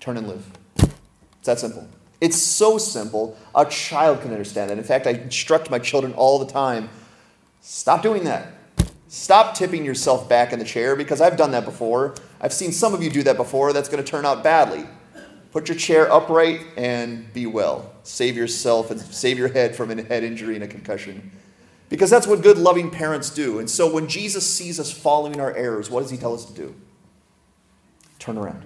[0.00, 0.46] Turn and live.
[0.76, 1.88] It's that simple.
[2.20, 4.78] It's so simple, a child can understand that.
[4.78, 6.88] In fact, I instruct my children all the time
[7.68, 8.54] stop doing that.
[9.08, 12.14] Stop tipping yourself back in the chair because I've done that before.
[12.40, 13.72] I've seen some of you do that before.
[13.72, 14.86] That's going to turn out badly.
[15.52, 17.92] Put your chair upright and be well.
[18.08, 21.30] Save yourself and save your head from a head injury and a concussion.
[21.90, 23.58] Because that's what good, loving parents do.
[23.58, 26.54] And so when Jesus sees us following our errors, what does he tell us to
[26.54, 26.74] do?
[28.18, 28.64] Turn around.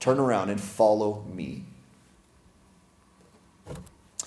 [0.00, 1.66] Turn around and follow me.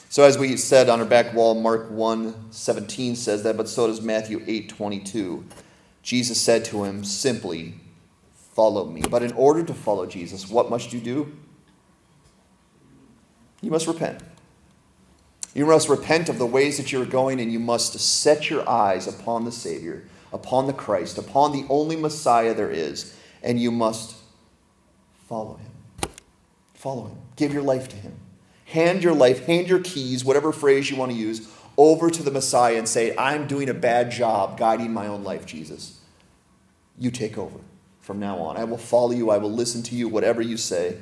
[0.08, 3.88] So as we said on our back wall, Mark 1 17 says that, but so
[3.88, 5.44] does Matthew 8 22.
[6.04, 7.76] Jesus said to him, simply,
[8.54, 9.02] follow me.
[9.10, 11.36] But in order to follow Jesus, what must you do?
[13.62, 14.22] You must repent.
[15.54, 19.08] You must repent of the ways that you're going, and you must set your eyes
[19.08, 24.16] upon the Savior, upon the Christ, upon the only Messiah there is, and you must
[25.28, 26.10] follow him.
[26.74, 27.18] Follow him.
[27.36, 28.20] Give your life to him
[28.74, 32.32] hand your life, hand your keys, whatever phrase you want to use, over to the
[32.32, 36.00] Messiah and say, I'm doing a bad job guiding my own life, Jesus.
[36.98, 37.60] You take over
[38.02, 38.58] from now on.
[38.58, 39.30] I will follow you.
[39.30, 40.98] I will listen to you, whatever you say.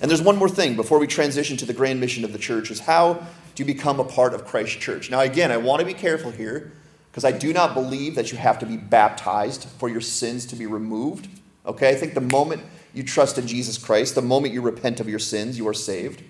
[0.00, 2.70] And there's one more thing before we transition to the grand mission of the church
[2.70, 3.14] is how
[3.54, 5.10] do you become a part of Christ's church?
[5.10, 6.72] Now, again, I want to be careful here
[7.10, 10.56] because I do not believe that you have to be baptized for your sins to
[10.56, 11.28] be removed.
[11.66, 11.90] Okay?
[11.90, 12.62] I think the moment
[12.94, 16.22] you trust in Jesus Christ, the moment you repent of your sins, you are saved.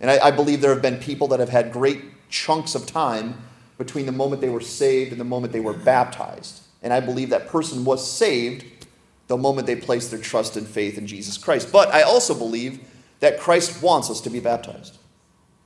[0.00, 3.42] And I, I, believe there have been people that have had great chunks of time
[3.76, 6.62] between the moment they were saved and the moment they were baptized.
[6.82, 8.64] And I believe that person was saved
[9.30, 11.70] the moment they place their trust and faith in Jesus Christ.
[11.70, 12.80] But I also believe
[13.20, 14.98] that Christ wants us to be baptized.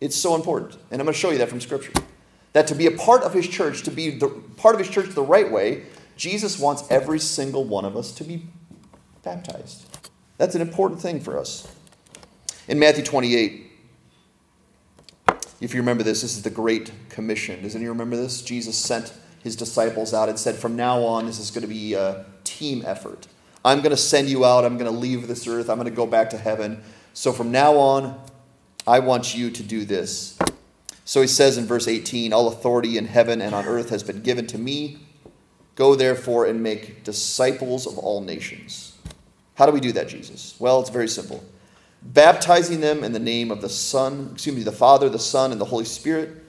[0.03, 0.75] It's so important.
[0.91, 1.95] And I'm going to show you that from Scripture.
[2.53, 5.15] That to be a part of his church, to be the, part of his church
[5.15, 5.85] the right way,
[6.19, 8.43] Jesus wants every single one of us to be
[9.23, 10.11] baptized.
[10.37, 11.67] That's an important thing for us.
[12.69, 13.73] In Matthew 28,
[15.63, 17.63] if you remember this, this is the Great Commission.
[17.63, 18.43] Does anyone remember this?
[18.43, 21.95] Jesus sent his disciples out and said, From now on, this is going to be
[21.95, 23.27] a team effort.
[23.65, 24.65] I'm going to send you out.
[24.65, 25.71] I'm going to leave this earth.
[25.71, 26.83] I'm going to go back to heaven.
[27.15, 28.21] So from now on,
[28.87, 30.39] I want you to do this.
[31.07, 34.23] So he says in verse 18 All authority in heaven and on earth has been
[34.23, 34.99] given to me.
[35.75, 38.97] Go therefore and make disciples of all nations.
[39.55, 40.55] How do we do that, Jesus?
[40.59, 41.43] Well, it's very simple.
[42.03, 45.61] Baptizing them in the name of the Son, excuse me, the Father, the Son, and
[45.61, 46.43] the Holy Spirit,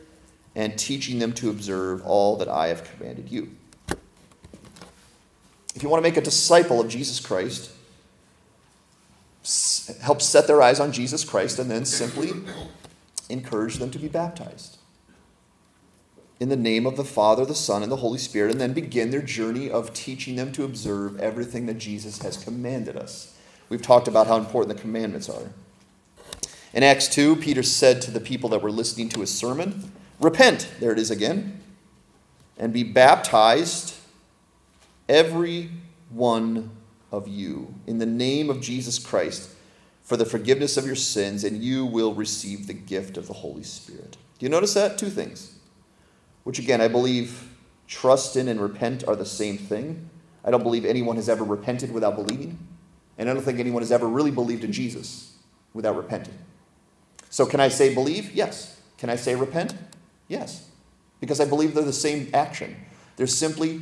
[0.53, 3.51] and teaching them to observe all that I have commanded you.
[5.75, 7.71] If you want to make a disciple of Jesus Christ,
[10.01, 12.31] help set their eyes on Jesus Christ and then simply
[13.29, 14.77] encourage them to be baptized
[16.39, 19.09] in the name of the Father, the Son, and the Holy Spirit, and then begin
[19.09, 23.37] their journey of teaching them to observe everything that Jesus has commanded us.
[23.69, 25.51] We've talked about how important the commandments are.
[26.73, 30.69] In Acts 2, Peter said to the people that were listening to his sermon, Repent,
[30.79, 31.61] there it is again,
[32.57, 33.95] and be baptized,
[35.07, 35.71] every
[36.09, 36.71] one
[37.11, 39.49] of you, in the name of Jesus Christ,
[40.03, 43.63] for the forgiveness of your sins, and you will receive the gift of the Holy
[43.63, 44.17] Spirit.
[44.37, 44.97] Do you notice that?
[44.97, 45.55] Two things
[46.45, 47.49] which again, I believe
[47.87, 50.09] trust in and repent are the same thing.
[50.45, 52.59] I don't believe anyone has ever repented without believing.
[53.17, 55.37] And I don't think anyone has ever really believed in Jesus
[55.73, 56.35] without repenting.
[57.29, 58.31] So, can I say believe?
[58.33, 58.79] Yes.
[58.97, 59.73] Can I say repent?
[60.27, 60.69] Yes.
[61.19, 62.75] Because I believe they're the same action.
[63.15, 63.81] They're simply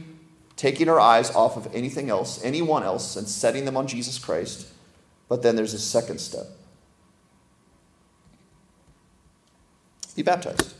[0.63, 4.65] taking our eyes off of anything else, anyone else, and setting them on Jesus Christ.
[5.27, 6.45] But then there's a second step
[10.15, 10.73] be baptized.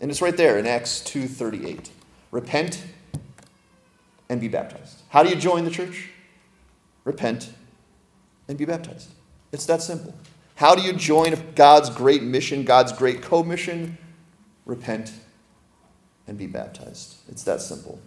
[0.00, 1.90] And it's right there in Acts 2:38.
[2.30, 2.84] Repent
[4.28, 4.98] and be baptized.
[5.08, 6.10] How do you join the church?
[7.02, 7.50] Repent
[8.46, 9.08] and be baptized.
[9.50, 10.14] It's that simple.
[10.54, 13.98] How do you join God's great mission, God's great commission?
[14.66, 15.14] Repent
[16.28, 17.16] and be baptized.
[17.28, 17.98] It's that simple.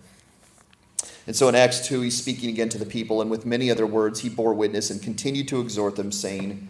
[1.30, 3.86] And so in Acts 2, he's speaking again to the people, and with many other
[3.86, 6.70] words, he bore witness and continued to exhort them, saying,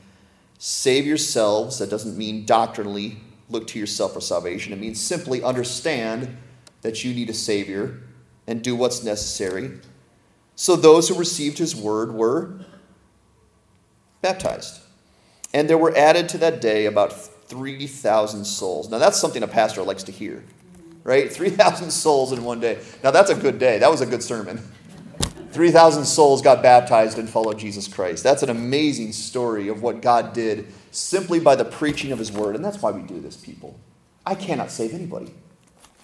[0.58, 1.80] Save yourselves.
[1.80, 3.19] That doesn't mean doctrinally
[3.50, 4.74] look to yourself for salvation.
[4.74, 6.36] It means simply understand
[6.82, 8.02] that you need a Savior
[8.48, 9.80] and do what's necessary.
[10.58, 12.60] So those who received his word were
[14.22, 14.82] baptized.
[15.54, 18.89] And there were added to that day about 3,000 souls.
[18.89, 20.43] Now, that's something a pastor likes to hear,
[21.10, 21.32] right?
[21.34, 22.80] 3,000 souls in one day.
[23.04, 23.80] Now, that's a good day.
[23.80, 24.62] That was a good sermon.
[25.52, 28.24] 3,000 souls got baptized and followed Jesus Christ.
[28.24, 32.56] That's an amazing story of what God did simply by the preaching of his word.
[32.56, 33.80] And that's why we do this, people.
[34.26, 35.34] I cannot save anybody.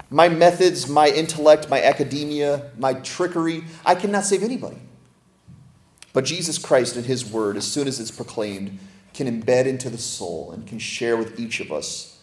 [0.09, 4.77] My methods, my intellect, my academia, my trickery, I cannot save anybody.
[6.13, 8.79] But Jesus Christ and his word, as soon as it's proclaimed,
[9.13, 12.19] can embed into the soul and can share with each of us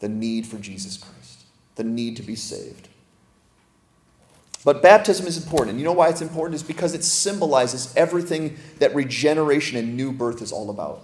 [0.00, 1.21] the need for Jesus Christ,
[1.76, 2.88] the need to be saved.
[4.64, 5.70] But baptism is important.
[5.70, 6.54] And you know why it's important?
[6.54, 11.02] Is because it symbolizes everything that regeneration and new birth is all about.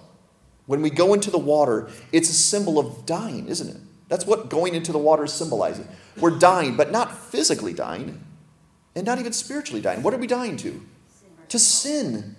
[0.67, 3.81] When we go into the water, it's a symbol of dying, isn't it?
[4.09, 5.89] That's what going into the water is symbolizing.
[6.21, 8.25] We're dying, but not physically dying,
[8.95, 10.03] and not even spiritually dying.
[10.03, 10.81] What are we dying to?
[11.49, 12.37] To sin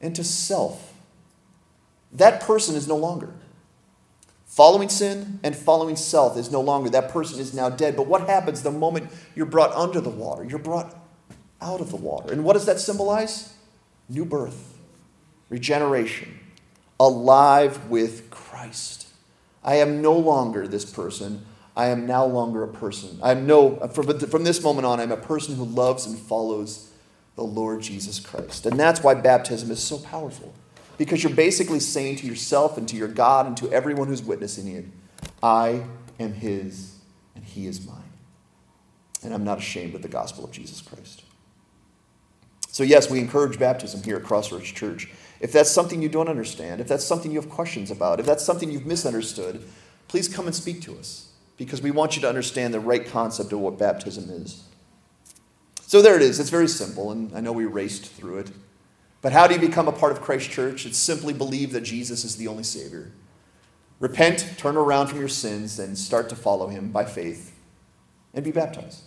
[0.00, 0.94] and to self.
[2.12, 3.32] That person is no longer.
[4.54, 6.88] Following sin and following self is no longer.
[6.88, 7.96] That person is now dead.
[7.96, 10.44] But what happens the moment you're brought under the water?
[10.44, 10.94] You're brought
[11.60, 12.32] out of the water.
[12.32, 13.52] And what does that symbolize?
[14.08, 14.78] New birth,
[15.48, 16.38] regeneration,
[17.00, 19.08] alive with Christ.
[19.64, 21.44] I am no longer this person.
[21.76, 23.18] I am now longer a person.
[23.24, 26.92] I am no, from, from this moment on, I'm a person who loves and follows
[27.34, 28.66] the Lord Jesus Christ.
[28.66, 30.54] And that's why baptism is so powerful.
[30.96, 34.68] Because you're basically saying to yourself and to your God and to everyone who's witnessing
[34.68, 34.84] it,
[35.42, 35.82] I
[36.20, 36.98] am His
[37.34, 38.02] and He is mine.
[39.22, 41.22] And I'm not ashamed of the gospel of Jesus Christ.
[42.68, 45.08] So, yes, we encourage baptism here at Crossroads Church.
[45.40, 48.44] If that's something you don't understand, if that's something you have questions about, if that's
[48.44, 49.64] something you've misunderstood,
[50.08, 53.52] please come and speak to us because we want you to understand the right concept
[53.52, 54.64] of what baptism is.
[55.82, 56.40] So there it is.
[56.40, 58.50] It's very simple, and I know we raced through it.
[59.24, 60.84] But how do you become a part of Christ Church?
[60.84, 63.10] It's simply believe that Jesus is the only Savior.
[63.98, 67.58] Repent, turn around from your sins, and start to follow Him by faith
[68.34, 69.00] and be baptized.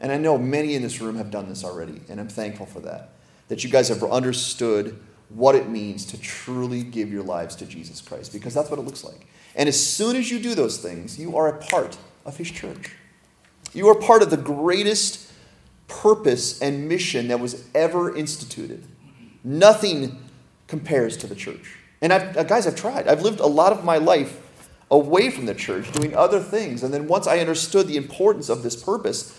[0.00, 2.80] And I know many in this room have done this already, and I'm thankful for
[2.80, 3.10] that.
[3.48, 8.00] That you guys have understood what it means to truly give your lives to Jesus
[8.00, 9.26] Christ, because that's what it looks like.
[9.54, 12.92] And as soon as you do those things, you are a part of His church.
[13.74, 15.30] You are part of the greatest
[15.88, 18.86] purpose and mission that was ever instituted.
[19.44, 20.28] Nothing
[20.66, 21.76] compares to the church.
[22.00, 23.08] And I've, uh, guys, I've tried.
[23.08, 24.42] I've lived a lot of my life
[24.90, 26.82] away from the church, doing other things.
[26.82, 29.38] And then once I understood the importance of this purpose,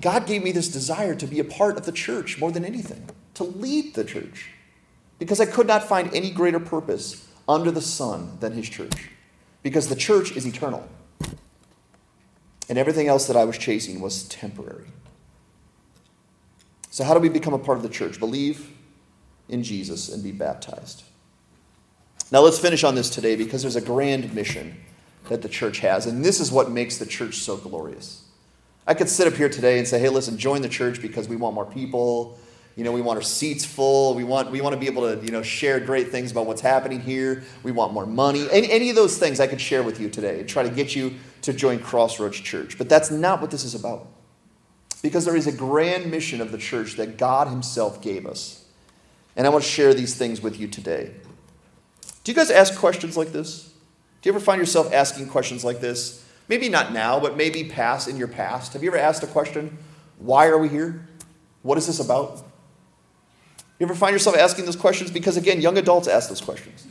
[0.00, 3.08] God gave me this desire to be a part of the church more than anything,
[3.34, 4.50] to lead the church
[5.18, 9.10] because I could not find any greater purpose under the sun than his church.
[9.62, 10.88] Because the church is eternal.
[12.68, 14.86] and everything else that I was chasing was temporary.
[16.90, 18.18] So, how do we become a part of the church?
[18.18, 18.70] Believe
[19.48, 21.04] in Jesus and be baptized.
[22.30, 24.76] Now, let's finish on this today because there's a grand mission
[25.28, 28.24] that the church has, and this is what makes the church so glorious.
[28.86, 31.36] I could sit up here today and say, hey, listen, join the church because we
[31.36, 32.38] want more people.
[32.74, 34.14] You know, we want our seats full.
[34.14, 36.62] We want, we want to be able to, you know, share great things about what's
[36.62, 37.44] happening here.
[37.62, 38.48] We want more money.
[38.50, 40.96] Any, any of those things I could share with you today and try to get
[40.96, 42.78] you to join Crossroads Church.
[42.78, 44.06] But that's not what this is about.
[45.02, 48.61] Because there is a grand mission of the church that God Himself gave us.
[49.36, 51.12] And I want to share these things with you today.
[52.24, 53.72] Do you guys ask questions like this?
[54.20, 56.24] Do you ever find yourself asking questions like this?
[56.48, 58.74] Maybe not now, but maybe past in your past.
[58.74, 59.78] Have you ever asked a question?
[60.18, 61.08] Why are we here?
[61.62, 62.44] What is this about?
[63.78, 65.10] You ever find yourself asking those questions?
[65.10, 66.86] Because again, young adults ask those questions.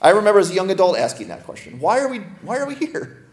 [0.00, 1.78] I remember as a young adult asking that question.
[1.78, 3.24] Why are we why are we here?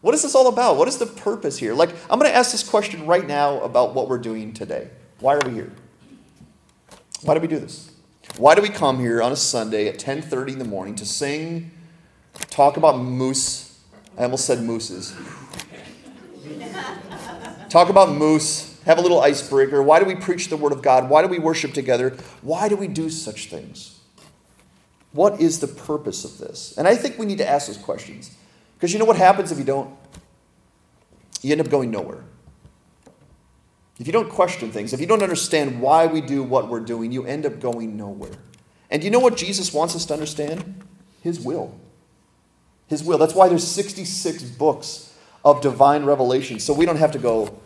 [0.00, 0.76] What is this all about?
[0.76, 1.74] What is the purpose here?
[1.74, 4.88] Like I'm going to ask this question right now about what we're doing today.
[5.18, 5.72] Why are we here?
[7.26, 7.90] Why do we do this?
[8.36, 11.72] Why do we come here on a Sunday at 10:30 in the morning to sing,
[12.50, 13.80] talk about moose?
[14.16, 15.12] I almost said mooses.
[17.68, 19.82] talk about moose, have a little icebreaker.
[19.82, 21.10] Why do we preach the word of God?
[21.10, 22.16] Why do we worship together?
[22.42, 23.98] Why do we do such things?
[25.10, 26.74] What is the purpose of this?
[26.78, 28.30] And I think we need to ask those questions.
[28.76, 29.90] Because you know what happens if you don't?
[31.42, 32.22] You end up going nowhere.
[33.98, 37.12] If you don't question things, if you don't understand why we do what we're doing,
[37.12, 38.36] you end up going nowhere.
[38.90, 40.82] And you know what Jesus wants us to understand?
[41.22, 41.74] His will.
[42.86, 43.18] His will.
[43.18, 46.60] That's why there's 66 books of divine revelation.
[46.60, 47.58] So we don't have to go,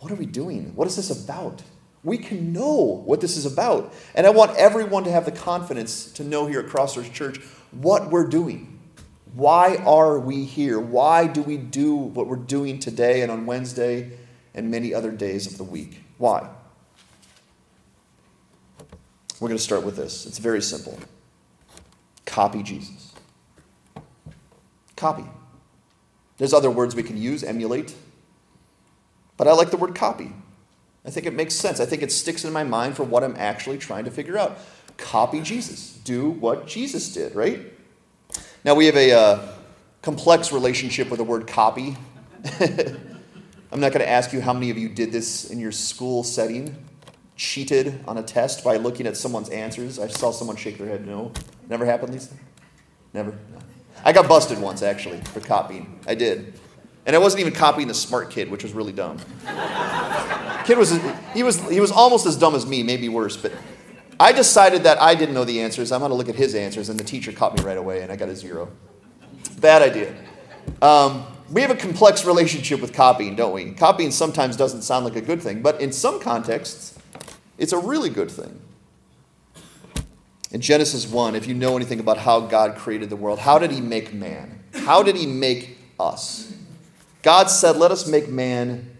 [0.00, 0.74] what are we doing?
[0.74, 1.62] What is this about?
[2.02, 3.94] We can know what this is about.
[4.14, 7.38] And I want everyone to have the confidence to know here at Crossroads Church
[7.70, 8.78] what we're doing.
[9.34, 10.80] Why are we here?
[10.80, 14.12] Why do we do what we're doing today and on Wednesday
[14.54, 16.02] and many other days of the week.
[16.18, 16.48] Why?
[19.40, 20.26] We're going to start with this.
[20.26, 20.98] It's very simple
[22.24, 23.14] copy Jesus.
[24.96, 25.24] Copy.
[26.36, 27.94] There's other words we can use, emulate.
[29.36, 30.32] But I like the word copy.
[31.04, 31.80] I think it makes sense.
[31.80, 34.58] I think it sticks in my mind for what I'm actually trying to figure out.
[34.98, 35.92] Copy Jesus.
[36.04, 37.60] Do what Jesus did, right?
[38.64, 39.48] Now, we have a uh,
[40.02, 41.96] complex relationship with the word copy.
[43.70, 46.24] I'm not going to ask you how many of you did this in your school
[46.24, 46.74] setting,
[47.36, 49.98] cheated on a test by looking at someone's answers.
[49.98, 51.32] I saw someone shake their head no.
[51.68, 52.34] Never happened, Lisa?
[53.12, 53.36] Never?
[54.04, 56.00] I got busted once, actually, for copying.
[56.06, 56.54] I did.
[57.04, 59.18] And I wasn't even copying the smart kid, which was really dumb.
[60.64, 60.98] kid was,
[61.34, 63.52] he was, he was almost as dumb as me, maybe worse, but
[64.20, 65.92] I decided that I didn't know the answers.
[65.92, 68.10] I'm going to look at his answers, and the teacher caught me right away, and
[68.10, 68.70] I got a zero.
[69.60, 70.14] Bad idea.
[70.82, 73.72] Um, we have a complex relationship with copying, don't we?
[73.72, 76.98] Copying sometimes doesn't sound like a good thing, but in some contexts,
[77.56, 78.60] it's a really good thing.
[80.50, 83.70] In Genesis 1, if you know anything about how God created the world, how did
[83.70, 84.62] he make man?
[84.72, 86.54] How did he make us?
[87.22, 88.96] God said, Let us make man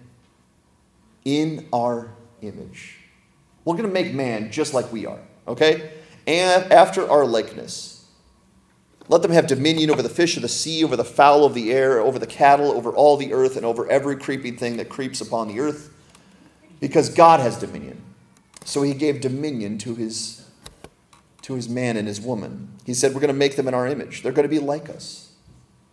[1.25, 2.11] in our
[2.43, 2.97] image.
[3.65, 5.91] We're going to make man just like we are, okay?
[6.27, 7.98] And after our likeness.
[9.09, 11.73] Let them have dominion over the fish of the sea, over the fowl of the
[11.73, 15.21] air, over the cattle, over all the earth, and over every creeping thing that creeps
[15.21, 15.91] upon the earth.
[16.79, 18.03] Because God has dominion.
[18.65, 20.47] So he gave dominion to his,
[21.43, 22.69] to his man and his woman.
[22.85, 24.23] He said, We're going to make them in our image.
[24.23, 25.33] They're going to be like us.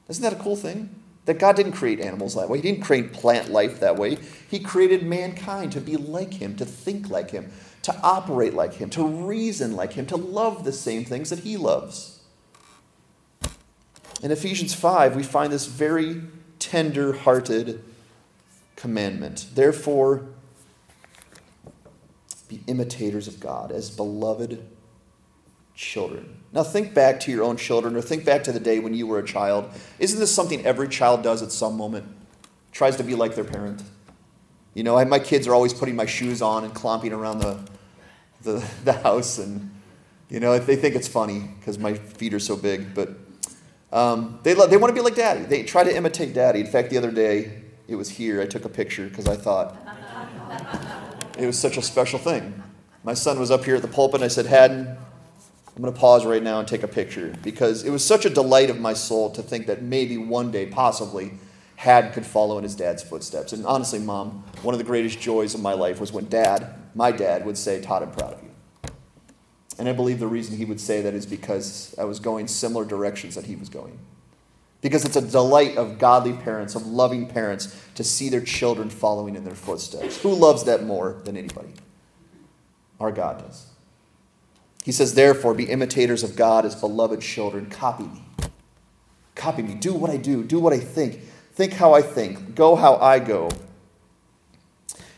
[0.09, 0.93] Isn't that a cool thing?
[1.23, 2.59] That God didn't create animals that way.
[2.59, 4.17] He didn't create plant life that way.
[4.51, 7.51] He created mankind to be like him, to think like him,
[7.83, 11.57] to operate like him, to reason like him, to love the same things that he
[11.57, 12.14] loves.
[14.23, 16.21] In Ephesians 5, we find this very
[16.59, 17.83] tender hearted
[18.75, 19.47] commandment.
[19.53, 20.27] Therefore,
[22.47, 24.65] be imitators of God as beloved
[25.75, 26.41] children.
[26.53, 29.07] Now, think back to your own children or think back to the day when you
[29.07, 29.69] were a child.
[29.99, 32.05] Isn't this something every child does at some moment?
[32.71, 33.83] Tries to be like their parent.
[34.73, 37.59] You know, my kids are always putting my shoes on and clomping around the,
[38.43, 39.71] the, the house, and,
[40.29, 43.09] you know, they think it's funny because my feet are so big, but
[43.95, 45.45] um, they, they want to be like daddy.
[45.45, 46.59] They try to imitate daddy.
[46.59, 48.41] In fact, the other day, it was here.
[48.41, 49.77] I took a picture because I thought
[51.39, 52.61] it was such a special thing.
[53.05, 54.97] My son was up here at the pulpit, and I said, Haddon,
[55.75, 58.29] I'm going to pause right now and take a picture because it was such a
[58.29, 61.31] delight of my soul to think that maybe one day, possibly,
[61.77, 63.53] Had could follow in his dad's footsteps.
[63.53, 67.11] And honestly, mom, one of the greatest joys of my life was when dad, my
[67.11, 68.44] dad, would say, Todd, I'm proud of you.
[69.77, 72.85] And I believe the reason he would say that is because I was going similar
[72.85, 73.97] directions that he was going.
[74.81, 79.35] Because it's a delight of godly parents, of loving parents, to see their children following
[79.35, 80.21] in their footsteps.
[80.21, 81.73] Who loves that more than anybody?
[82.99, 83.67] Our God does.
[84.83, 87.65] He says, Therefore, be imitators of God as beloved children.
[87.69, 88.23] Copy me.
[89.33, 89.73] Copy me.
[89.73, 90.43] Do what I do.
[90.43, 91.19] Do what I think.
[91.53, 92.55] Think how I think.
[92.55, 93.49] Go how I go.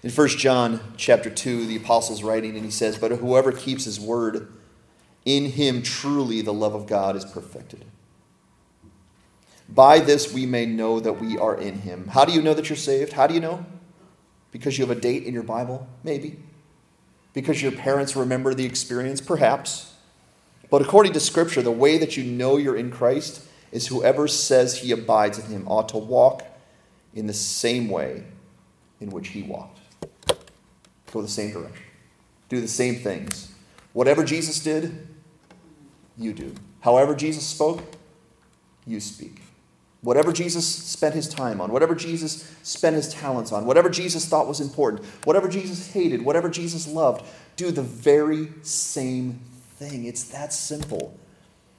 [0.08, 4.00] In 1 John chapter 2, the apostle's writing, and he says, But whoever keeps his
[4.00, 4.48] word,
[5.26, 7.84] in him truly the love of God is perfected.
[9.68, 12.08] By this we may know that we are in him.
[12.08, 13.12] How do you know that you're saved?
[13.12, 13.66] How do you know?
[14.54, 15.86] Because you have a date in your Bible?
[16.06, 16.40] Maybe.
[17.34, 19.20] Because your parents remember the experience?
[19.20, 19.94] Perhaps.
[20.70, 24.78] But according to Scripture, the way that you know you're in Christ is whoever says
[24.78, 26.46] he abides in him ought to walk
[27.14, 28.24] in the same way
[29.02, 29.82] in which he walked.
[31.12, 31.84] Go the same direction.
[32.50, 33.52] Do the same things.
[33.94, 35.08] Whatever Jesus did,
[36.18, 36.54] you do.
[36.82, 37.82] However Jesus spoke,
[38.86, 39.42] you speak.
[40.02, 44.48] Whatever Jesus spent his time on, whatever Jesus spent his talents on, whatever Jesus thought
[44.48, 49.40] was important, whatever Jesus hated, whatever Jesus loved, do the very same
[49.76, 50.06] thing.
[50.06, 51.18] It's that simple.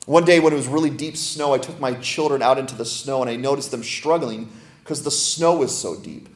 [0.06, 2.84] One day when it was really deep snow, I took my children out into the
[2.84, 4.50] snow and I noticed them struggling
[4.82, 6.28] because the snow was so deep.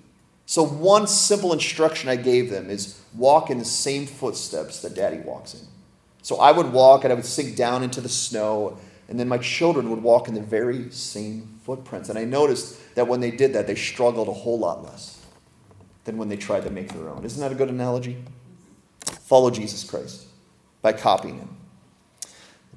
[0.53, 5.16] So, one simple instruction I gave them is walk in the same footsteps that daddy
[5.16, 5.66] walks in.
[6.20, 8.76] So, I would walk and I would sink down into the snow,
[9.09, 12.11] and then my children would walk in the very same footprints.
[12.11, 15.24] And I noticed that when they did that, they struggled a whole lot less
[16.05, 17.24] than when they tried to make their own.
[17.24, 18.22] Isn't that a good analogy?
[19.22, 20.26] Follow Jesus Christ
[20.82, 21.57] by copying him.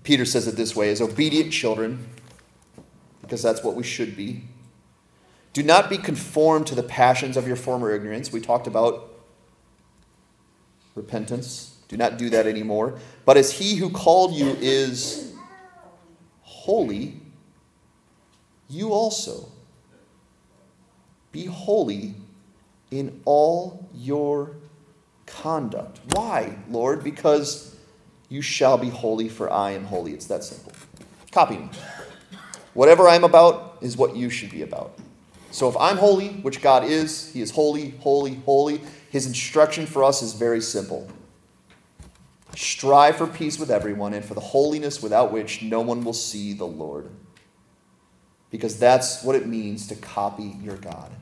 [0.04, 2.08] Peter says it this way as obedient children,
[3.22, 4.46] because that's what we should be.
[5.56, 8.30] Do not be conformed to the passions of your former ignorance.
[8.30, 9.14] We talked about
[10.96, 11.78] repentance.
[11.88, 13.00] Do not do that anymore.
[13.24, 15.34] But as he who called you is
[16.42, 17.22] holy,
[18.68, 19.48] you also
[21.32, 22.16] be holy
[22.92, 24.58] in all your
[25.26, 26.02] conduct.
[26.12, 27.02] Why, Lord?
[27.02, 27.78] Because
[28.28, 30.12] you shall be holy, for I am holy.
[30.12, 30.74] It's that simple.
[31.32, 31.70] Copy me.
[32.74, 35.00] Whatever I'm about is what you should be about.
[35.56, 40.04] So if I'm holy, which God is, He is holy, holy, holy, His instruction for
[40.04, 41.08] us is very simple.
[42.58, 46.52] Strive for peace with everyone and for the holiness without which no one will see
[46.52, 47.10] the Lord.
[48.52, 51.14] Because that's what it means to copy your God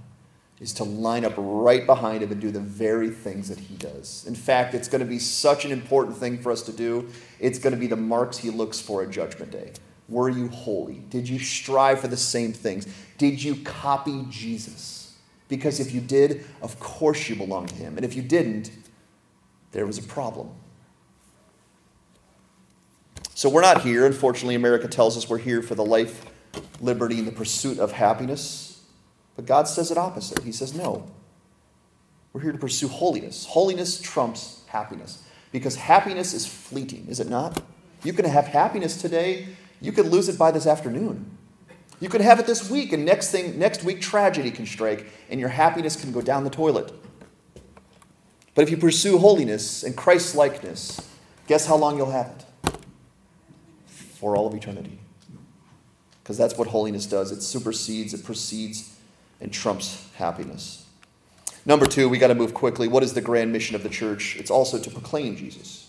[0.59, 4.25] is to line up right behind him and do the very things that he does.
[4.27, 7.07] In fact, it's going to be such an important thing for us to do.
[7.39, 9.73] It's going to be the marks he looks for at Judgment Day.
[10.09, 10.99] Were you holy?
[11.09, 12.87] Did you strive for the same things?
[13.17, 15.17] Did you copy Jesus?
[15.47, 17.95] Because if you did, of course you belong to him.
[17.95, 18.71] And if you didn't,
[19.71, 20.49] there was a problem.
[23.33, 24.05] So we're not here.
[24.05, 26.25] Unfortunately, America tells us we're here for the life,
[26.79, 28.81] liberty, and the pursuit of happiness.
[29.35, 30.43] But God says it opposite.
[30.43, 31.09] He says, no.
[32.31, 33.45] We're here to pursue holiness.
[33.45, 37.61] Holiness trumps happiness because happiness is fleeting, is it not?
[38.03, 39.47] You can have happiness today,
[39.83, 41.29] you could lose it by this afternoon.
[41.99, 45.39] You could have it this week, and next thing, next week, tragedy can strike, and
[45.41, 46.91] your happiness can go down the toilet.
[48.55, 51.05] But if you pursue holiness and Christ's likeness,
[51.47, 52.75] guess how long you'll have it?
[53.89, 54.99] For all of eternity.
[56.23, 57.33] Because that's what holiness does.
[57.33, 58.97] It supersedes, it precedes,
[59.41, 60.85] and trumps happiness.
[61.65, 62.87] Number two, we got to move quickly.
[62.87, 64.37] What is the grand mission of the church?
[64.37, 65.82] It's also to proclaim Jesus.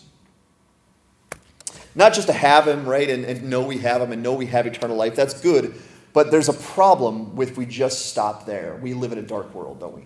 [1.95, 4.47] Not just to have him, right, and, and know we have him and know we
[4.47, 5.15] have eternal life.
[5.15, 5.73] That's good.
[6.11, 8.77] But there's a problem with we just stop there.
[8.81, 10.05] We live in a dark world, don't we?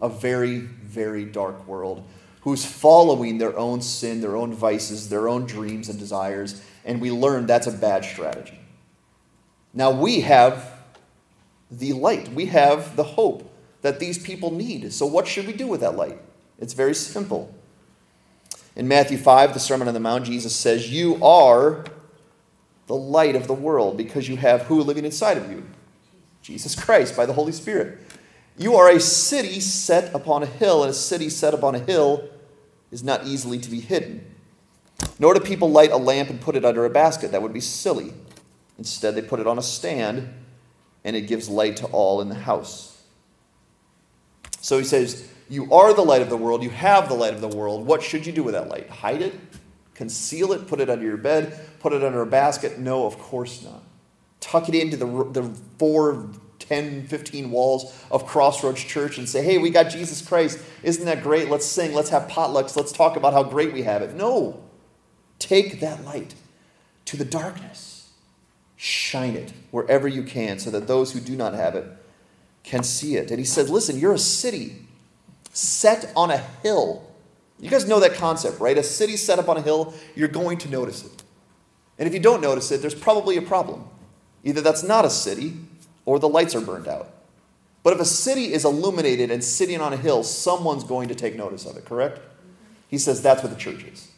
[0.00, 2.04] A very, very dark world
[2.42, 7.10] who's following their own sin, their own vices, their own dreams and desires, and we
[7.10, 8.58] learn that's a bad strategy.
[9.72, 10.70] Now we have
[11.70, 12.28] the light.
[12.32, 13.50] We have the hope
[13.82, 14.92] that these people need.
[14.92, 16.18] So, what should we do with that light?
[16.58, 17.54] It's very simple.
[18.74, 21.84] In Matthew 5, the Sermon on the Mount, Jesus says, You are
[22.86, 25.66] the light of the world because you have who living inside of you?
[26.42, 27.98] Jesus Christ by the Holy Spirit.
[28.56, 32.28] You are a city set upon a hill, and a city set upon a hill
[32.90, 34.26] is not easily to be hidden.
[35.18, 37.32] Nor do people light a lamp and put it under a basket.
[37.32, 38.12] That would be silly.
[38.78, 40.32] Instead, they put it on a stand
[41.04, 43.02] and it gives light to all in the house.
[44.60, 47.40] So he says, You are the light of the world, you have the light of
[47.40, 47.86] the world.
[47.86, 48.88] What should you do with that light?
[48.88, 49.34] Hide it?
[49.94, 50.66] Conceal it?
[50.66, 51.58] Put it under your bed?
[51.80, 52.78] Put it under a basket?
[52.78, 53.82] No, of course not.
[54.40, 59.58] Tuck it into the, the four, 10, 15 walls of Crossroads Church and say, Hey,
[59.58, 60.58] we got Jesus Christ.
[60.82, 61.50] Isn't that great?
[61.50, 61.94] Let's sing.
[61.94, 62.76] Let's have potlucks.
[62.76, 64.14] Let's talk about how great we have it.
[64.14, 64.62] No.
[65.38, 66.34] Take that light
[67.04, 67.92] to the darkness
[68.84, 71.86] Shine it wherever you can so that those who do not have it
[72.64, 73.30] can see it.
[73.30, 74.81] And he said, Listen, you're a city
[75.52, 77.08] set on a hill.
[77.60, 78.76] You guys know that concept, right?
[78.76, 81.22] A city set up on a hill, you're going to notice it.
[81.98, 83.88] And if you don't notice it, there's probably a problem.
[84.42, 85.54] Either that's not a city
[86.04, 87.12] or the lights are burned out.
[87.82, 91.36] But if a city is illuminated and sitting on a hill, someone's going to take
[91.36, 92.20] notice of it, correct?
[92.88, 94.08] He says that's what the church is.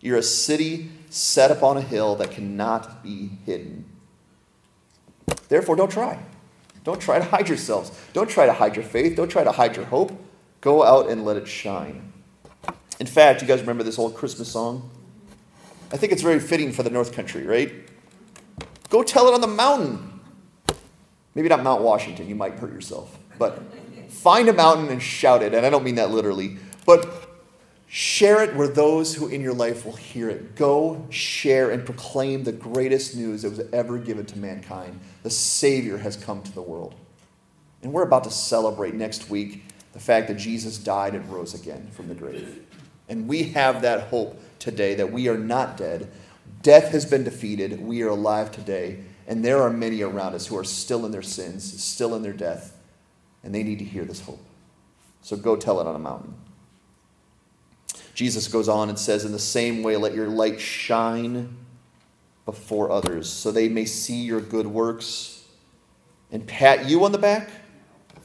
[0.00, 3.84] You're a city set up on a hill that cannot be hidden.
[5.48, 6.18] Therefore, don't try.
[6.84, 7.92] Don't try to hide yourselves.
[8.12, 9.16] Don't try to hide your faith.
[9.16, 10.12] Don't try to hide your hope.
[10.62, 12.12] Go out and let it shine.
[13.00, 14.88] In fact, you guys remember this old Christmas song?
[15.92, 17.72] I think it's very fitting for the North Country, right?
[18.88, 20.20] Go tell it on the mountain.
[21.34, 23.18] Maybe not Mount Washington, you might hurt yourself.
[23.38, 23.60] But
[24.08, 25.52] find a mountain and shout it.
[25.52, 26.58] And I don't mean that literally.
[26.86, 27.28] But
[27.88, 30.54] share it where those who in your life will hear it.
[30.54, 35.00] Go share and proclaim the greatest news that was ever given to mankind.
[35.24, 36.94] The Savior has come to the world.
[37.82, 41.88] And we're about to celebrate next week the fact that Jesus died and rose again
[41.92, 42.64] from the grave.
[43.08, 46.10] And we have that hope today that we are not dead.
[46.62, 47.80] Death has been defeated.
[47.80, 49.04] We are alive today.
[49.26, 52.32] And there are many around us who are still in their sins, still in their
[52.32, 52.76] death,
[53.44, 54.42] and they need to hear this hope.
[55.20, 56.34] So go tell it on a mountain.
[58.14, 61.56] Jesus goes on and says, In the same way, let your light shine
[62.44, 65.44] before others, so they may see your good works
[66.32, 67.50] and pat you on the back?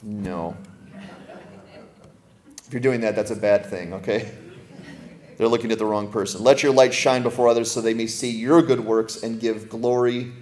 [0.02, 0.56] No.
[2.68, 4.30] If you're doing that, that's a bad thing, okay?
[5.38, 6.44] They're looking at the wrong person.
[6.44, 9.70] Let your light shine before others so they may see your good works and give
[9.70, 10.32] glory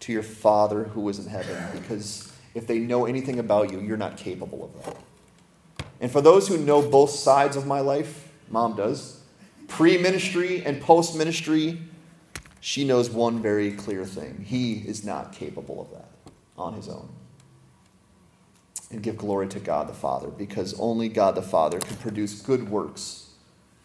[0.00, 1.56] to your Father who is in heaven.
[1.72, 5.86] Because if they know anything about you, you're not capable of that.
[6.02, 9.22] And for those who know both sides of my life, mom does,
[9.66, 11.80] pre ministry and post ministry,
[12.60, 14.44] she knows one very clear thing.
[14.46, 16.10] He is not capable of that
[16.58, 17.08] on his own
[18.90, 22.68] and give glory to God the Father because only God the Father can produce good
[22.68, 23.30] works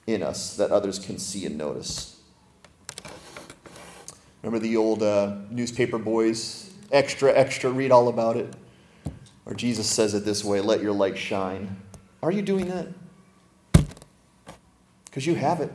[0.08, 2.20] in us that others can see and notice.
[4.42, 6.72] Remember the old uh, newspaper boys?
[6.92, 8.54] Extra, extra, read all about it.
[9.46, 11.78] Or Jesus says it this way let your light shine.
[12.22, 13.86] Are you doing that?
[15.06, 15.72] Because you have it.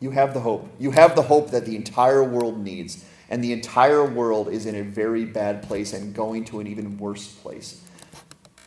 [0.00, 0.70] You have the hope.
[0.78, 3.04] You have the hope that the entire world needs.
[3.28, 6.98] And the entire world is in a very bad place and going to an even
[6.98, 7.82] worse place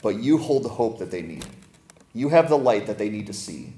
[0.04, 1.46] but you hold the hope that they need.
[2.14, 3.74] You have the light that they need to see.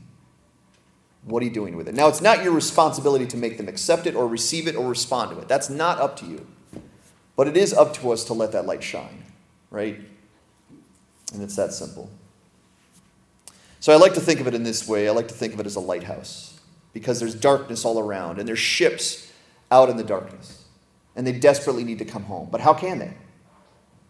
[1.24, 1.96] What are you doing with it?
[1.96, 5.32] Now, it's not your responsibility to make them accept it or receive it or respond
[5.32, 5.48] to it.
[5.48, 6.46] That's not up to you.
[7.36, 9.24] But it is up to us to let that light shine,
[9.70, 10.00] right?
[11.34, 12.10] And it's that simple.
[13.80, 15.60] So I like to think of it in this way I like to think of
[15.60, 16.60] it as a lighthouse
[16.92, 19.32] because there's darkness all around and there's ships
[19.70, 20.64] out in the darkness
[21.16, 22.50] and they desperately need to come home.
[22.52, 23.14] But how can they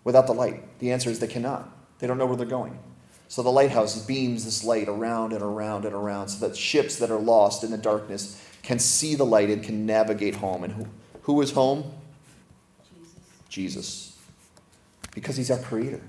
[0.05, 0.79] without the light?
[0.79, 1.74] The answer is they cannot.
[1.99, 2.77] They don't know where they're going.
[3.27, 7.09] So the lighthouse beams this light around and around and around so that ships that
[7.09, 10.63] are lost in the darkness can see the light and can navigate home.
[10.63, 10.87] And who,
[11.23, 11.91] who is home?
[12.93, 13.13] Jesus.
[13.49, 14.17] Jesus.
[15.13, 16.01] Because he's our creator.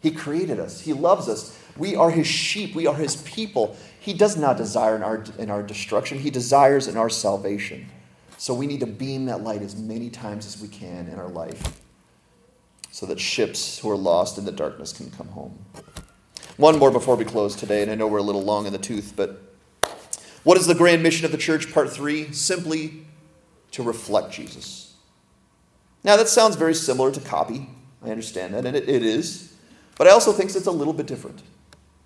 [0.00, 1.58] He created us, he loves us.
[1.76, 3.76] We are his sheep, we are his people.
[3.98, 7.88] He does not desire in our, in our destruction, he desires in our salvation.
[8.38, 11.28] So we need to beam that light as many times as we can in our
[11.28, 11.80] life
[12.96, 15.54] so that ships who are lost in the darkness can come home.
[16.56, 18.78] One more before we close today, and I know we're a little long in the
[18.78, 19.38] tooth, but
[20.44, 21.70] what is the grand mission of the church?
[21.74, 23.04] Part three simply
[23.72, 24.94] to reflect Jesus.
[26.04, 27.68] Now, that sounds very similar to copy.
[28.02, 29.54] I understand that, and it, it is.
[29.98, 31.42] But I also think it's a little bit different.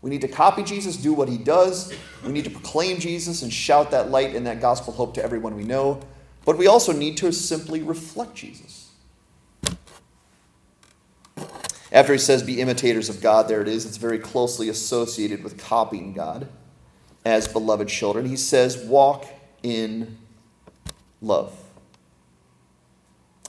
[0.02, 1.94] We need to copy Jesus, do what he does.
[2.26, 5.54] We need to proclaim Jesus and shout that light and that gospel hope to everyone
[5.54, 6.00] we know.
[6.44, 8.79] But we also need to simply reflect Jesus.
[11.92, 13.84] After he says, be imitators of God, there it is.
[13.84, 16.48] It's very closely associated with copying God
[17.24, 18.26] as beloved children.
[18.26, 19.26] He says, walk
[19.62, 20.18] in
[21.20, 21.52] love.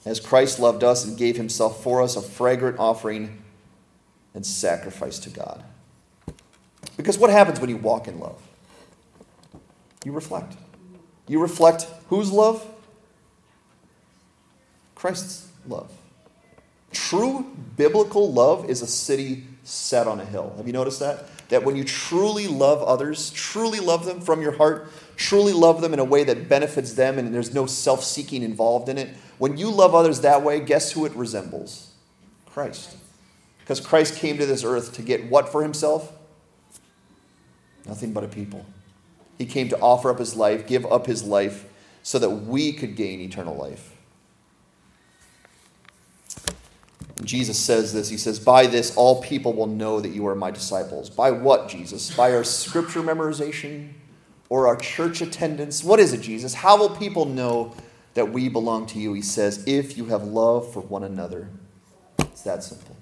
[0.05, 3.43] As Christ loved us and gave himself for us, a fragrant offering
[4.33, 5.63] and sacrifice to God.
[6.97, 8.41] Because what happens when you walk in love?
[10.03, 10.55] You reflect.
[11.27, 12.65] You reflect whose love?
[14.95, 15.91] Christ's love.
[16.91, 17.45] True
[17.81, 20.53] biblical love is a city set on a hill.
[20.57, 21.25] Have you noticed that?
[21.49, 25.91] That when you truly love others, truly love them from your heart, truly love them
[25.91, 29.09] in a way that benefits them and there's no self seeking involved in it,
[29.39, 31.91] when you love others that way, guess who it resembles?
[32.45, 32.95] Christ.
[33.61, 36.13] Because Christ came to this earth to get what for himself?
[37.87, 38.63] Nothing but a people.
[39.39, 41.65] He came to offer up his life, give up his life,
[42.03, 43.90] so that we could gain eternal life.
[47.23, 48.09] Jesus says this.
[48.09, 51.09] He says, By this, all people will know that you are my disciples.
[51.09, 52.15] By what, Jesus?
[52.15, 53.89] By our scripture memorization
[54.49, 55.83] or our church attendance?
[55.83, 56.53] What is it, Jesus?
[56.53, 57.75] How will people know
[58.13, 59.13] that we belong to you?
[59.13, 61.49] He says, If you have love for one another.
[62.19, 62.95] It's that simple.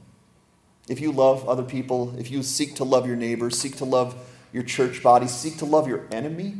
[0.88, 4.16] If you love other people, if you seek to love your neighbor, seek to love
[4.52, 6.56] your church body, seek to love your enemy,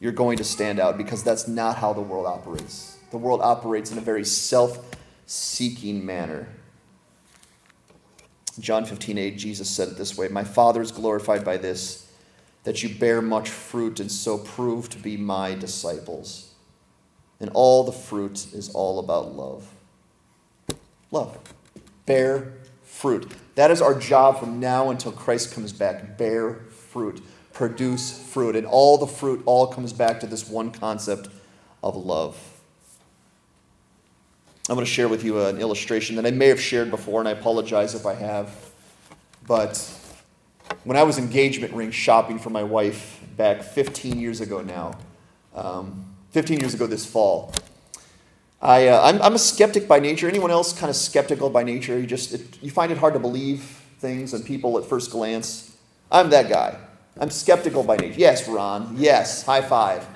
[0.00, 2.98] you're going to stand out because that's not how the world operates.
[3.10, 4.78] The world operates in a very self
[5.26, 6.48] seeking manner.
[8.58, 12.10] John 15, 8, Jesus said it this way My Father is glorified by this,
[12.64, 16.54] that you bear much fruit and so prove to be my disciples.
[17.40, 19.68] And all the fruit is all about love.
[21.10, 21.38] Love.
[22.06, 23.30] Bear fruit.
[23.56, 26.16] That is our job from now until Christ comes back.
[26.16, 27.20] Bear fruit.
[27.52, 28.56] Produce fruit.
[28.56, 31.28] And all the fruit all comes back to this one concept
[31.82, 32.53] of love.
[34.68, 37.28] I'm going to share with you an illustration that I may have shared before, and
[37.28, 38.50] I apologize if I have.
[39.46, 39.76] But
[40.84, 44.98] when I was engagement ring shopping for my wife back 15 years ago now,
[45.54, 47.52] um, 15 years ago this fall,
[48.62, 50.26] I, uh, I'm, I'm, a skeptic by nature.
[50.26, 51.98] Anyone else kind of skeptical by nature?
[51.98, 55.76] You just it, you find it hard to believe things and people at first glance.
[56.10, 56.78] I'm that guy.
[57.20, 58.18] I'm skeptical by nature.
[58.18, 58.94] Yes, Ron.
[58.96, 59.44] Yes.
[59.44, 60.06] High five.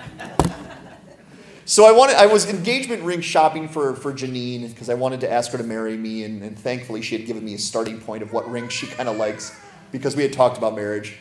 [1.68, 2.16] So I wanted.
[2.16, 5.64] I was engagement ring shopping for for Janine because I wanted to ask her to
[5.64, 8.70] marry me, and, and thankfully she had given me a starting point of what ring
[8.70, 9.54] she kind of likes
[9.92, 11.18] because we had talked about marriage.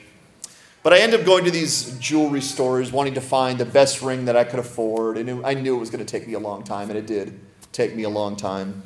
[0.84, 4.24] But I ended up going to these jewelry stores wanting to find the best ring
[4.24, 5.18] that I could afford.
[5.18, 7.38] And I knew it was going to take me a long time, and it did
[7.74, 8.84] take me a long time.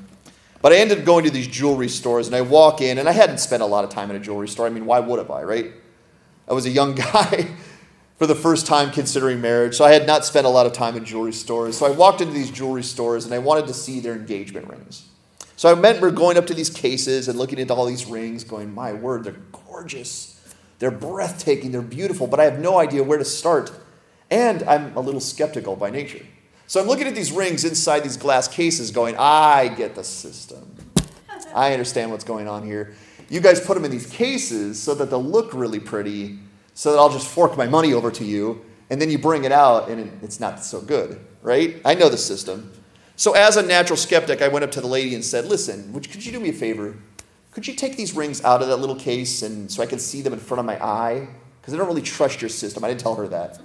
[0.64, 3.12] But I ended up going to these jewelry stores, and I walk in, and I
[3.12, 4.66] hadn't spent a lot of time in a jewelry store.
[4.66, 5.74] I mean, why would have I, right?
[6.47, 7.49] I was a young guy
[8.22, 10.95] for the first time considering marriage, so I had not spent a lot of time
[10.95, 11.76] in jewelry stores.
[11.76, 15.07] So I walked into these jewelry stores, and I wanted to see their engagement rings.
[15.55, 18.76] So I remember going up to these cases and looking at all these rings, going,
[18.76, 20.39] my word, they're gorgeous.
[20.78, 23.72] They're breathtaking, they're beautiful, but I have no idea where to start.
[24.30, 26.24] And I'm a little skeptical by nature.
[26.67, 30.76] So I'm looking at these rings inside these glass cases, going, I get the system.
[31.55, 32.93] I understand what's going on here.
[33.30, 36.38] You guys put them in these cases so that they'll look really pretty,
[36.74, 39.51] so that I'll just fork my money over to you, and then you bring it
[39.51, 41.82] out, and it's not so good, right?
[41.86, 42.72] I know the system.
[43.15, 46.26] So, as a natural skeptic, I went up to the lady and said, Listen, could
[46.26, 46.95] you do me a favor?
[47.51, 50.22] could you take these rings out of that little case and so I can see
[50.22, 51.28] them in front of my eye?
[51.59, 52.84] Because I don't really trust your system.
[52.84, 53.59] I didn't tell her that.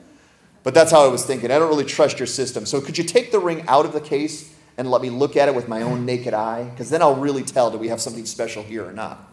[0.65, 1.53] But that's how I was thinking.
[1.53, 2.67] I don't really trust your system.
[2.67, 5.49] So could you take the ring out of the case and let me look at
[5.49, 6.65] it with my own naked eye?
[6.65, 9.33] Because then I'll really tell do we have something special here or not.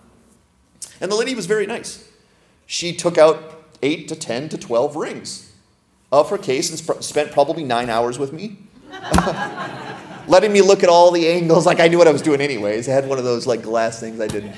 [1.02, 2.08] And the lady was very nice.
[2.68, 5.54] She took out eight to 10 to 12 rings
[6.12, 8.58] of her case and sp- spent probably nine hours with me.
[10.28, 12.88] letting me look at all the angles like I knew what I was doing anyways.
[12.88, 14.56] I had one of those like glass things I didn't.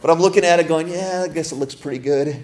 [0.00, 2.42] But I'm looking at it going, yeah, I guess it looks pretty good.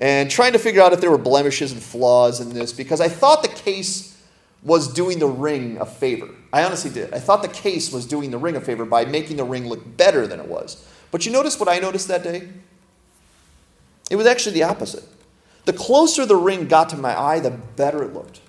[0.00, 3.08] And trying to figure out if there were blemishes and flaws in this because I
[3.08, 4.16] thought the case
[4.62, 6.28] was doing the ring a favor.
[6.52, 7.12] I honestly did.
[7.12, 9.96] I thought the case was doing the ring a favor by making the ring look
[9.96, 10.86] better than it was.
[11.10, 12.48] But you notice what I noticed that day?
[14.10, 15.04] It was actually the opposite.
[15.68, 18.40] The closer the ring got to my eye, the better it looked.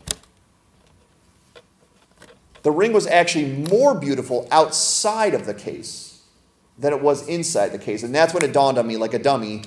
[2.61, 6.21] The ring was actually more beautiful outside of the case
[6.77, 8.03] than it was inside the case.
[8.03, 9.63] And that's when it dawned on me, like a dummy,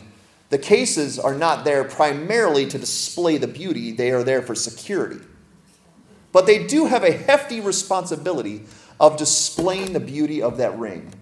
[0.48, 5.20] the cases are not there primarily to display the beauty, they are there for security.
[6.32, 8.62] But they do have a hefty responsibility
[8.98, 11.12] of displaying the beauty of that ring.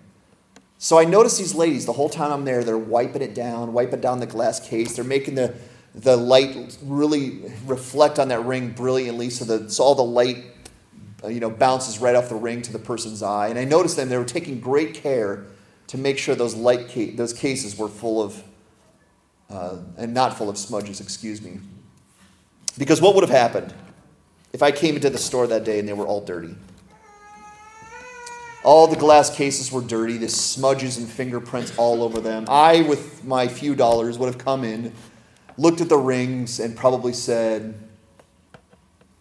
[0.78, 4.00] So I notice these ladies the whole time I'm there, they're wiping it down, wiping
[4.00, 4.94] down the glass case.
[4.94, 5.56] They're making the,
[5.94, 10.44] the light really reflect on that ring brilliantly so that so all the light
[11.22, 13.48] uh, you know, bounces right off the ring to the person's eye.
[13.48, 15.44] And I noticed them, they were taking great care
[15.88, 18.42] to make sure those, light ca- those cases were full of,
[19.50, 21.58] uh, and not full of smudges, excuse me.
[22.78, 23.74] Because what would have happened
[24.52, 26.54] if I came into the store that day and they were all dirty?
[28.62, 32.44] All the glass cases were dirty, the smudges and fingerprints all over them.
[32.48, 34.92] I, with my few dollars, would have come in,
[35.60, 37.74] looked at the rings, and probably said,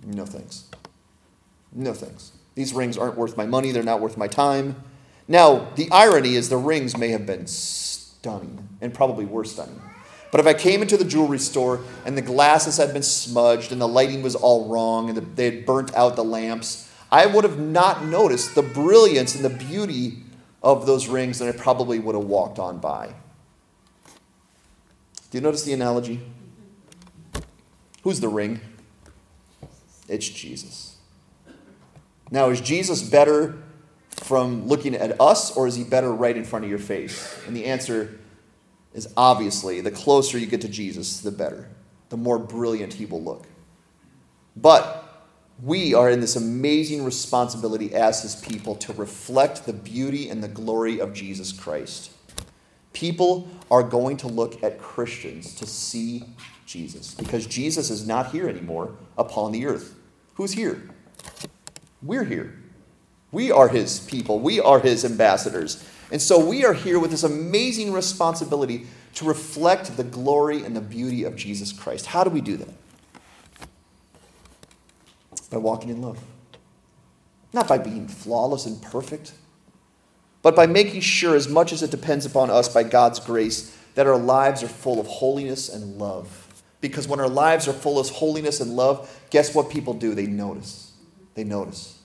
[0.05, 0.69] No thanks.
[1.73, 2.31] No thanks.
[2.55, 4.81] These rings aren't worth my money, they're not worth my time.
[5.27, 9.81] Now, the irony is the rings may have been stunning, and probably were stunning.
[10.31, 13.81] But if I came into the jewelry store and the glasses had been smudged and
[13.81, 17.59] the lighting was all wrong and they had burnt out the lamps, I would have
[17.59, 20.19] not noticed the brilliance and the beauty
[20.61, 23.15] of those rings and I probably would have walked on by.
[25.30, 26.19] Do you notice the analogy?
[28.03, 28.61] Who's the ring?
[30.07, 30.97] It's Jesus.
[32.32, 33.61] Now, is Jesus better
[34.09, 37.39] from looking at us, or is he better right in front of your face?
[37.47, 38.19] And the answer
[38.93, 41.69] is obviously the closer you get to Jesus, the better,
[42.09, 43.45] the more brilliant he will look.
[44.55, 45.27] But
[45.61, 50.47] we are in this amazing responsibility as his people to reflect the beauty and the
[50.47, 52.11] glory of Jesus Christ.
[53.00, 56.26] People are going to look at Christians to see
[56.66, 59.95] Jesus because Jesus is not here anymore upon the earth.
[60.34, 60.89] Who's here?
[62.02, 62.60] We're here.
[63.32, 65.82] We are his people, we are his ambassadors.
[66.12, 70.82] And so we are here with this amazing responsibility to reflect the glory and the
[70.82, 72.08] beauty of Jesus Christ.
[72.08, 72.74] How do we do that?
[75.50, 76.20] By walking in love.
[77.54, 79.32] Not by being flawless and perfect,
[80.41, 84.07] but by making sure, as much as it depends upon us by God's grace, that
[84.07, 86.47] our lives are full of holiness and love.
[86.81, 90.15] Because when our lives are full of holiness and love, guess what people do?
[90.15, 90.93] They notice.
[91.35, 91.99] They notice.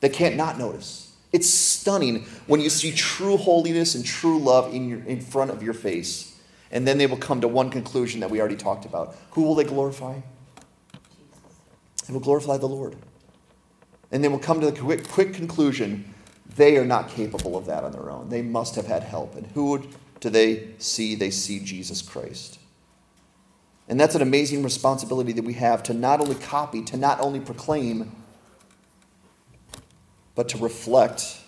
[0.00, 1.14] They can't not notice.
[1.32, 5.62] It's stunning when you see true holiness and true love in, your, in front of
[5.62, 6.40] your face.
[6.70, 9.14] And then they will come to one conclusion that we already talked about.
[9.32, 10.20] Who will they glorify?
[12.06, 12.96] They will glorify the Lord.
[14.10, 16.13] And they will come to the quick, quick conclusion
[16.56, 18.28] they are not capable of that on their own.
[18.28, 19.34] They must have had help.
[19.34, 19.88] And who
[20.20, 21.14] do they see?
[21.14, 22.58] They see Jesus Christ.
[23.88, 27.40] And that's an amazing responsibility that we have to not only copy, to not only
[27.40, 28.12] proclaim,
[30.34, 31.40] but to reflect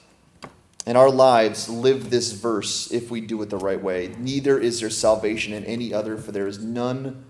[0.86, 4.14] In our lives live this verse if we do it the right way.
[4.20, 7.24] Neither is there salvation in any other, for there is none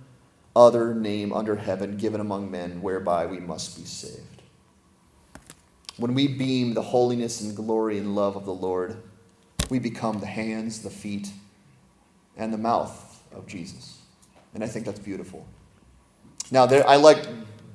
[0.55, 4.36] other name under heaven given among men whereby we must be saved.
[5.97, 9.03] When we beam the holiness and glory and love of the Lord,
[9.71, 11.31] we become the hands, the feet,
[12.37, 13.99] and the mouth of Jesus.
[14.55, 15.47] And I think that's beautiful.
[16.51, 17.27] Now, there, I like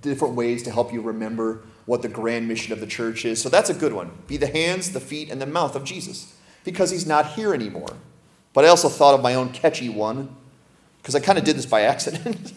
[0.02, 3.42] different ways to help you remember what the grand mission of the church is.
[3.42, 4.12] So that's a good one.
[4.28, 7.98] Be the hands, the feet, and the mouth of Jesus because he's not here anymore.
[8.54, 10.36] But I also thought of my own catchy one
[11.02, 12.54] because I kind of did this by accident.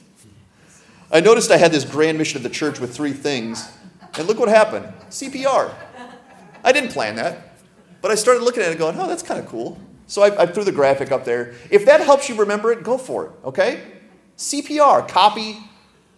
[1.10, 3.70] I noticed I had this grand mission of the church with three things,
[4.18, 5.74] and look what happened CPR.
[6.62, 7.58] I didn't plan that,
[8.00, 9.78] but I started looking at it going, oh, that's kind of cool.
[10.06, 11.54] So I, I threw the graphic up there.
[11.70, 13.82] If that helps you remember it, go for it, okay?
[14.36, 15.58] CPR, copy,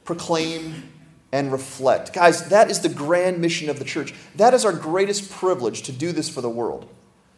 [0.04, 0.92] proclaim,
[1.32, 2.12] and reflect.
[2.12, 4.14] Guys, that is the grand mission of the church.
[4.36, 6.88] That is our greatest privilege to do this for the world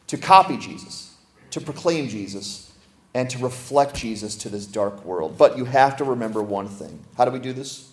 [0.06, 1.14] to copy Jesus,
[1.50, 2.72] to proclaim Jesus,
[3.14, 5.36] and to reflect Jesus to this dark world.
[5.36, 7.04] But you have to remember one thing.
[7.16, 7.92] How do we do this?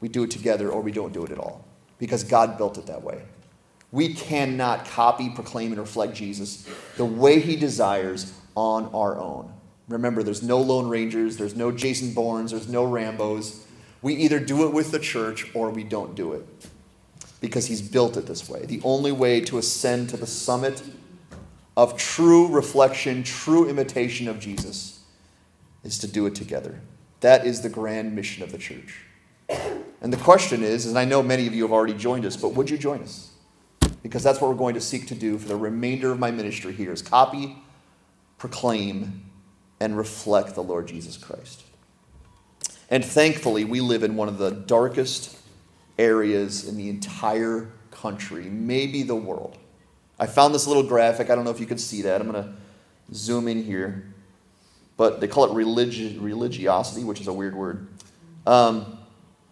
[0.00, 1.64] We do it together or we don't do it at all
[1.98, 3.22] because God built it that way.
[3.92, 9.52] We cannot copy, proclaim, and reflect Jesus the way he desires on our own.
[9.88, 13.64] Remember, there's no Lone Rangers, there's no Jason Bournes, there's no Rambos.
[14.02, 16.46] We either do it with the church or we don't do it
[17.40, 18.64] because he's built it this way.
[18.66, 20.82] The only way to ascend to the summit
[21.76, 25.00] of true reflection, true imitation of Jesus
[25.82, 26.80] is to do it together.
[27.20, 29.00] That is the grand mission of the church.
[30.00, 32.54] And the question is, and I know many of you have already joined us, but
[32.54, 33.30] would you join us?
[34.02, 36.72] Because that's what we're going to seek to do for the remainder of my ministry
[36.72, 37.62] here is copy,
[38.38, 39.30] proclaim,
[39.78, 41.64] and reflect the Lord Jesus Christ.
[42.88, 45.36] And thankfully, we live in one of the darkest
[45.98, 49.58] areas in the entire country, maybe the world.
[50.18, 51.30] I found this little graphic.
[51.30, 52.20] I don't know if you can see that.
[52.20, 52.52] I'm going to
[53.14, 54.12] zoom in here.
[54.96, 57.88] But they call it religi- religiosity, which is a weird word.
[58.46, 58.98] Um,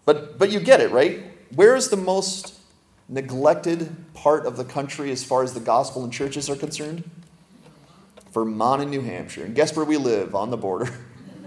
[0.09, 1.21] but, but you get it, right?
[1.53, 2.57] Where is the most
[3.07, 7.07] neglected part of the country as far as the gospel and churches are concerned?
[8.33, 9.45] Vermont and New Hampshire.
[9.45, 10.33] And guess where we live?
[10.33, 10.91] On the border.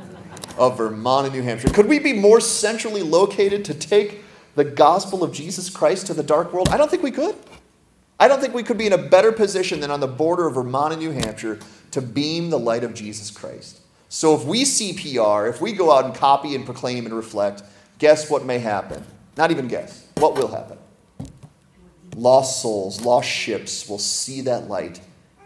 [0.59, 1.71] of Vermont and New Hampshire.
[1.71, 4.23] Could we be more centrally located to take
[4.55, 6.69] the gospel of Jesus Christ to the dark world?
[6.69, 7.35] I don't think we could.
[8.21, 10.55] I don't think we could be in a better position than on the border of
[10.55, 11.59] Vermont and New Hampshire
[11.91, 13.81] to beam the light of Jesus Christ.
[14.09, 17.65] So if we CPR, if we go out and copy and proclaim and reflect,
[17.99, 19.05] guess what may happen?
[19.37, 20.07] Not even guess.
[20.17, 20.79] What will happen?
[22.17, 25.01] Lost souls, lost ships will see that light,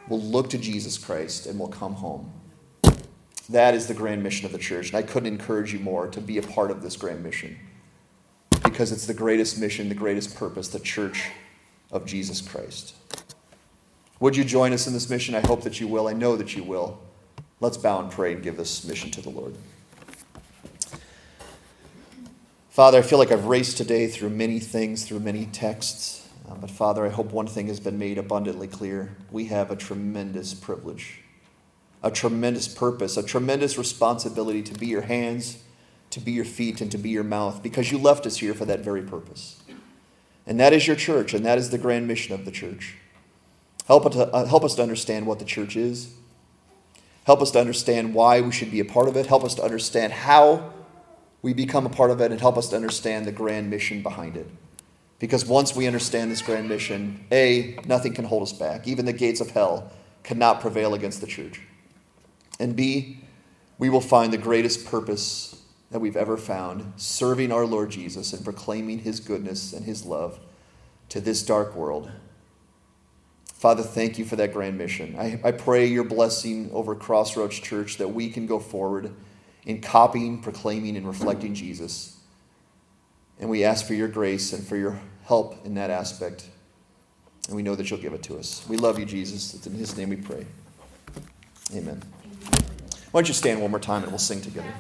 [0.09, 2.33] will look to Jesus Christ, and will come home.
[3.49, 4.89] That is the grand mission of the church.
[4.89, 7.57] And I couldn't encourage you more to be a part of this grand mission
[8.65, 11.31] because it's the greatest mission, the greatest purpose, the church
[11.93, 12.95] of Jesus Christ.
[14.19, 15.35] Would you join us in this mission?
[15.35, 16.09] I hope that you will.
[16.09, 16.99] I know that you will.
[17.61, 19.55] Let's bow and pray and give this mission to the Lord.
[22.77, 26.29] Father, I feel like I've raced today through many things, through many texts.
[26.47, 29.17] Uh, but Father, I hope one thing has been made abundantly clear.
[29.31, 31.23] We have a tremendous privilege
[32.03, 35.65] a tremendous purpose, a tremendous responsibility to be your hands,
[36.11, 38.67] to be your feet, and to be your mouth, because you left us here for
[38.67, 39.63] that very purpose.
[40.47, 42.97] And that is your church, and that is the grand mission of the church.
[43.87, 46.13] Help, to, uh, help us to understand what the church is.
[47.25, 49.25] Help us to understand why we should be a part of it.
[49.25, 50.75] Help us to understand how
[51.47, 54.37] we become a part of it, and help us to understand the grand mission behind
[54.37, 54.49] it.
[55.21, 58.89] Because once we understand this grand mission, A, nothing can hold us back.
[58.89, 59.93] Even the gates of hell
[60.25, 61.61] cannot prevail against the church.
[62.59, 63.21] And B,
[63.79, 68.43] we will find the greatest purpose that we've ever found serving our Lord Jesus and
[68.43, 70.41] proclaiming his goodness and his love
[71.11, 72.11] to this dark world.
[73.55, 75.15] Father, thank you for that grand mission.
[75.17, 79.15] I, I pray your blessing over Crossroads Church that we can go forward
[79.67, 82.19] in copying, proclaiming, and reflecting Jesus.
[83.39, 86.49] And we ask for your grace and for your help in that aspect.
[87.49, 88.65] And we know that you'll give it to us.
[88.69, 89.55] We love you, Jesus.
[89.55, 90.47] It's in his name we pray.
[91.75, 92.03] Amen.
[93.11, 94.73] Why don't you stand one more time and we'll sing together?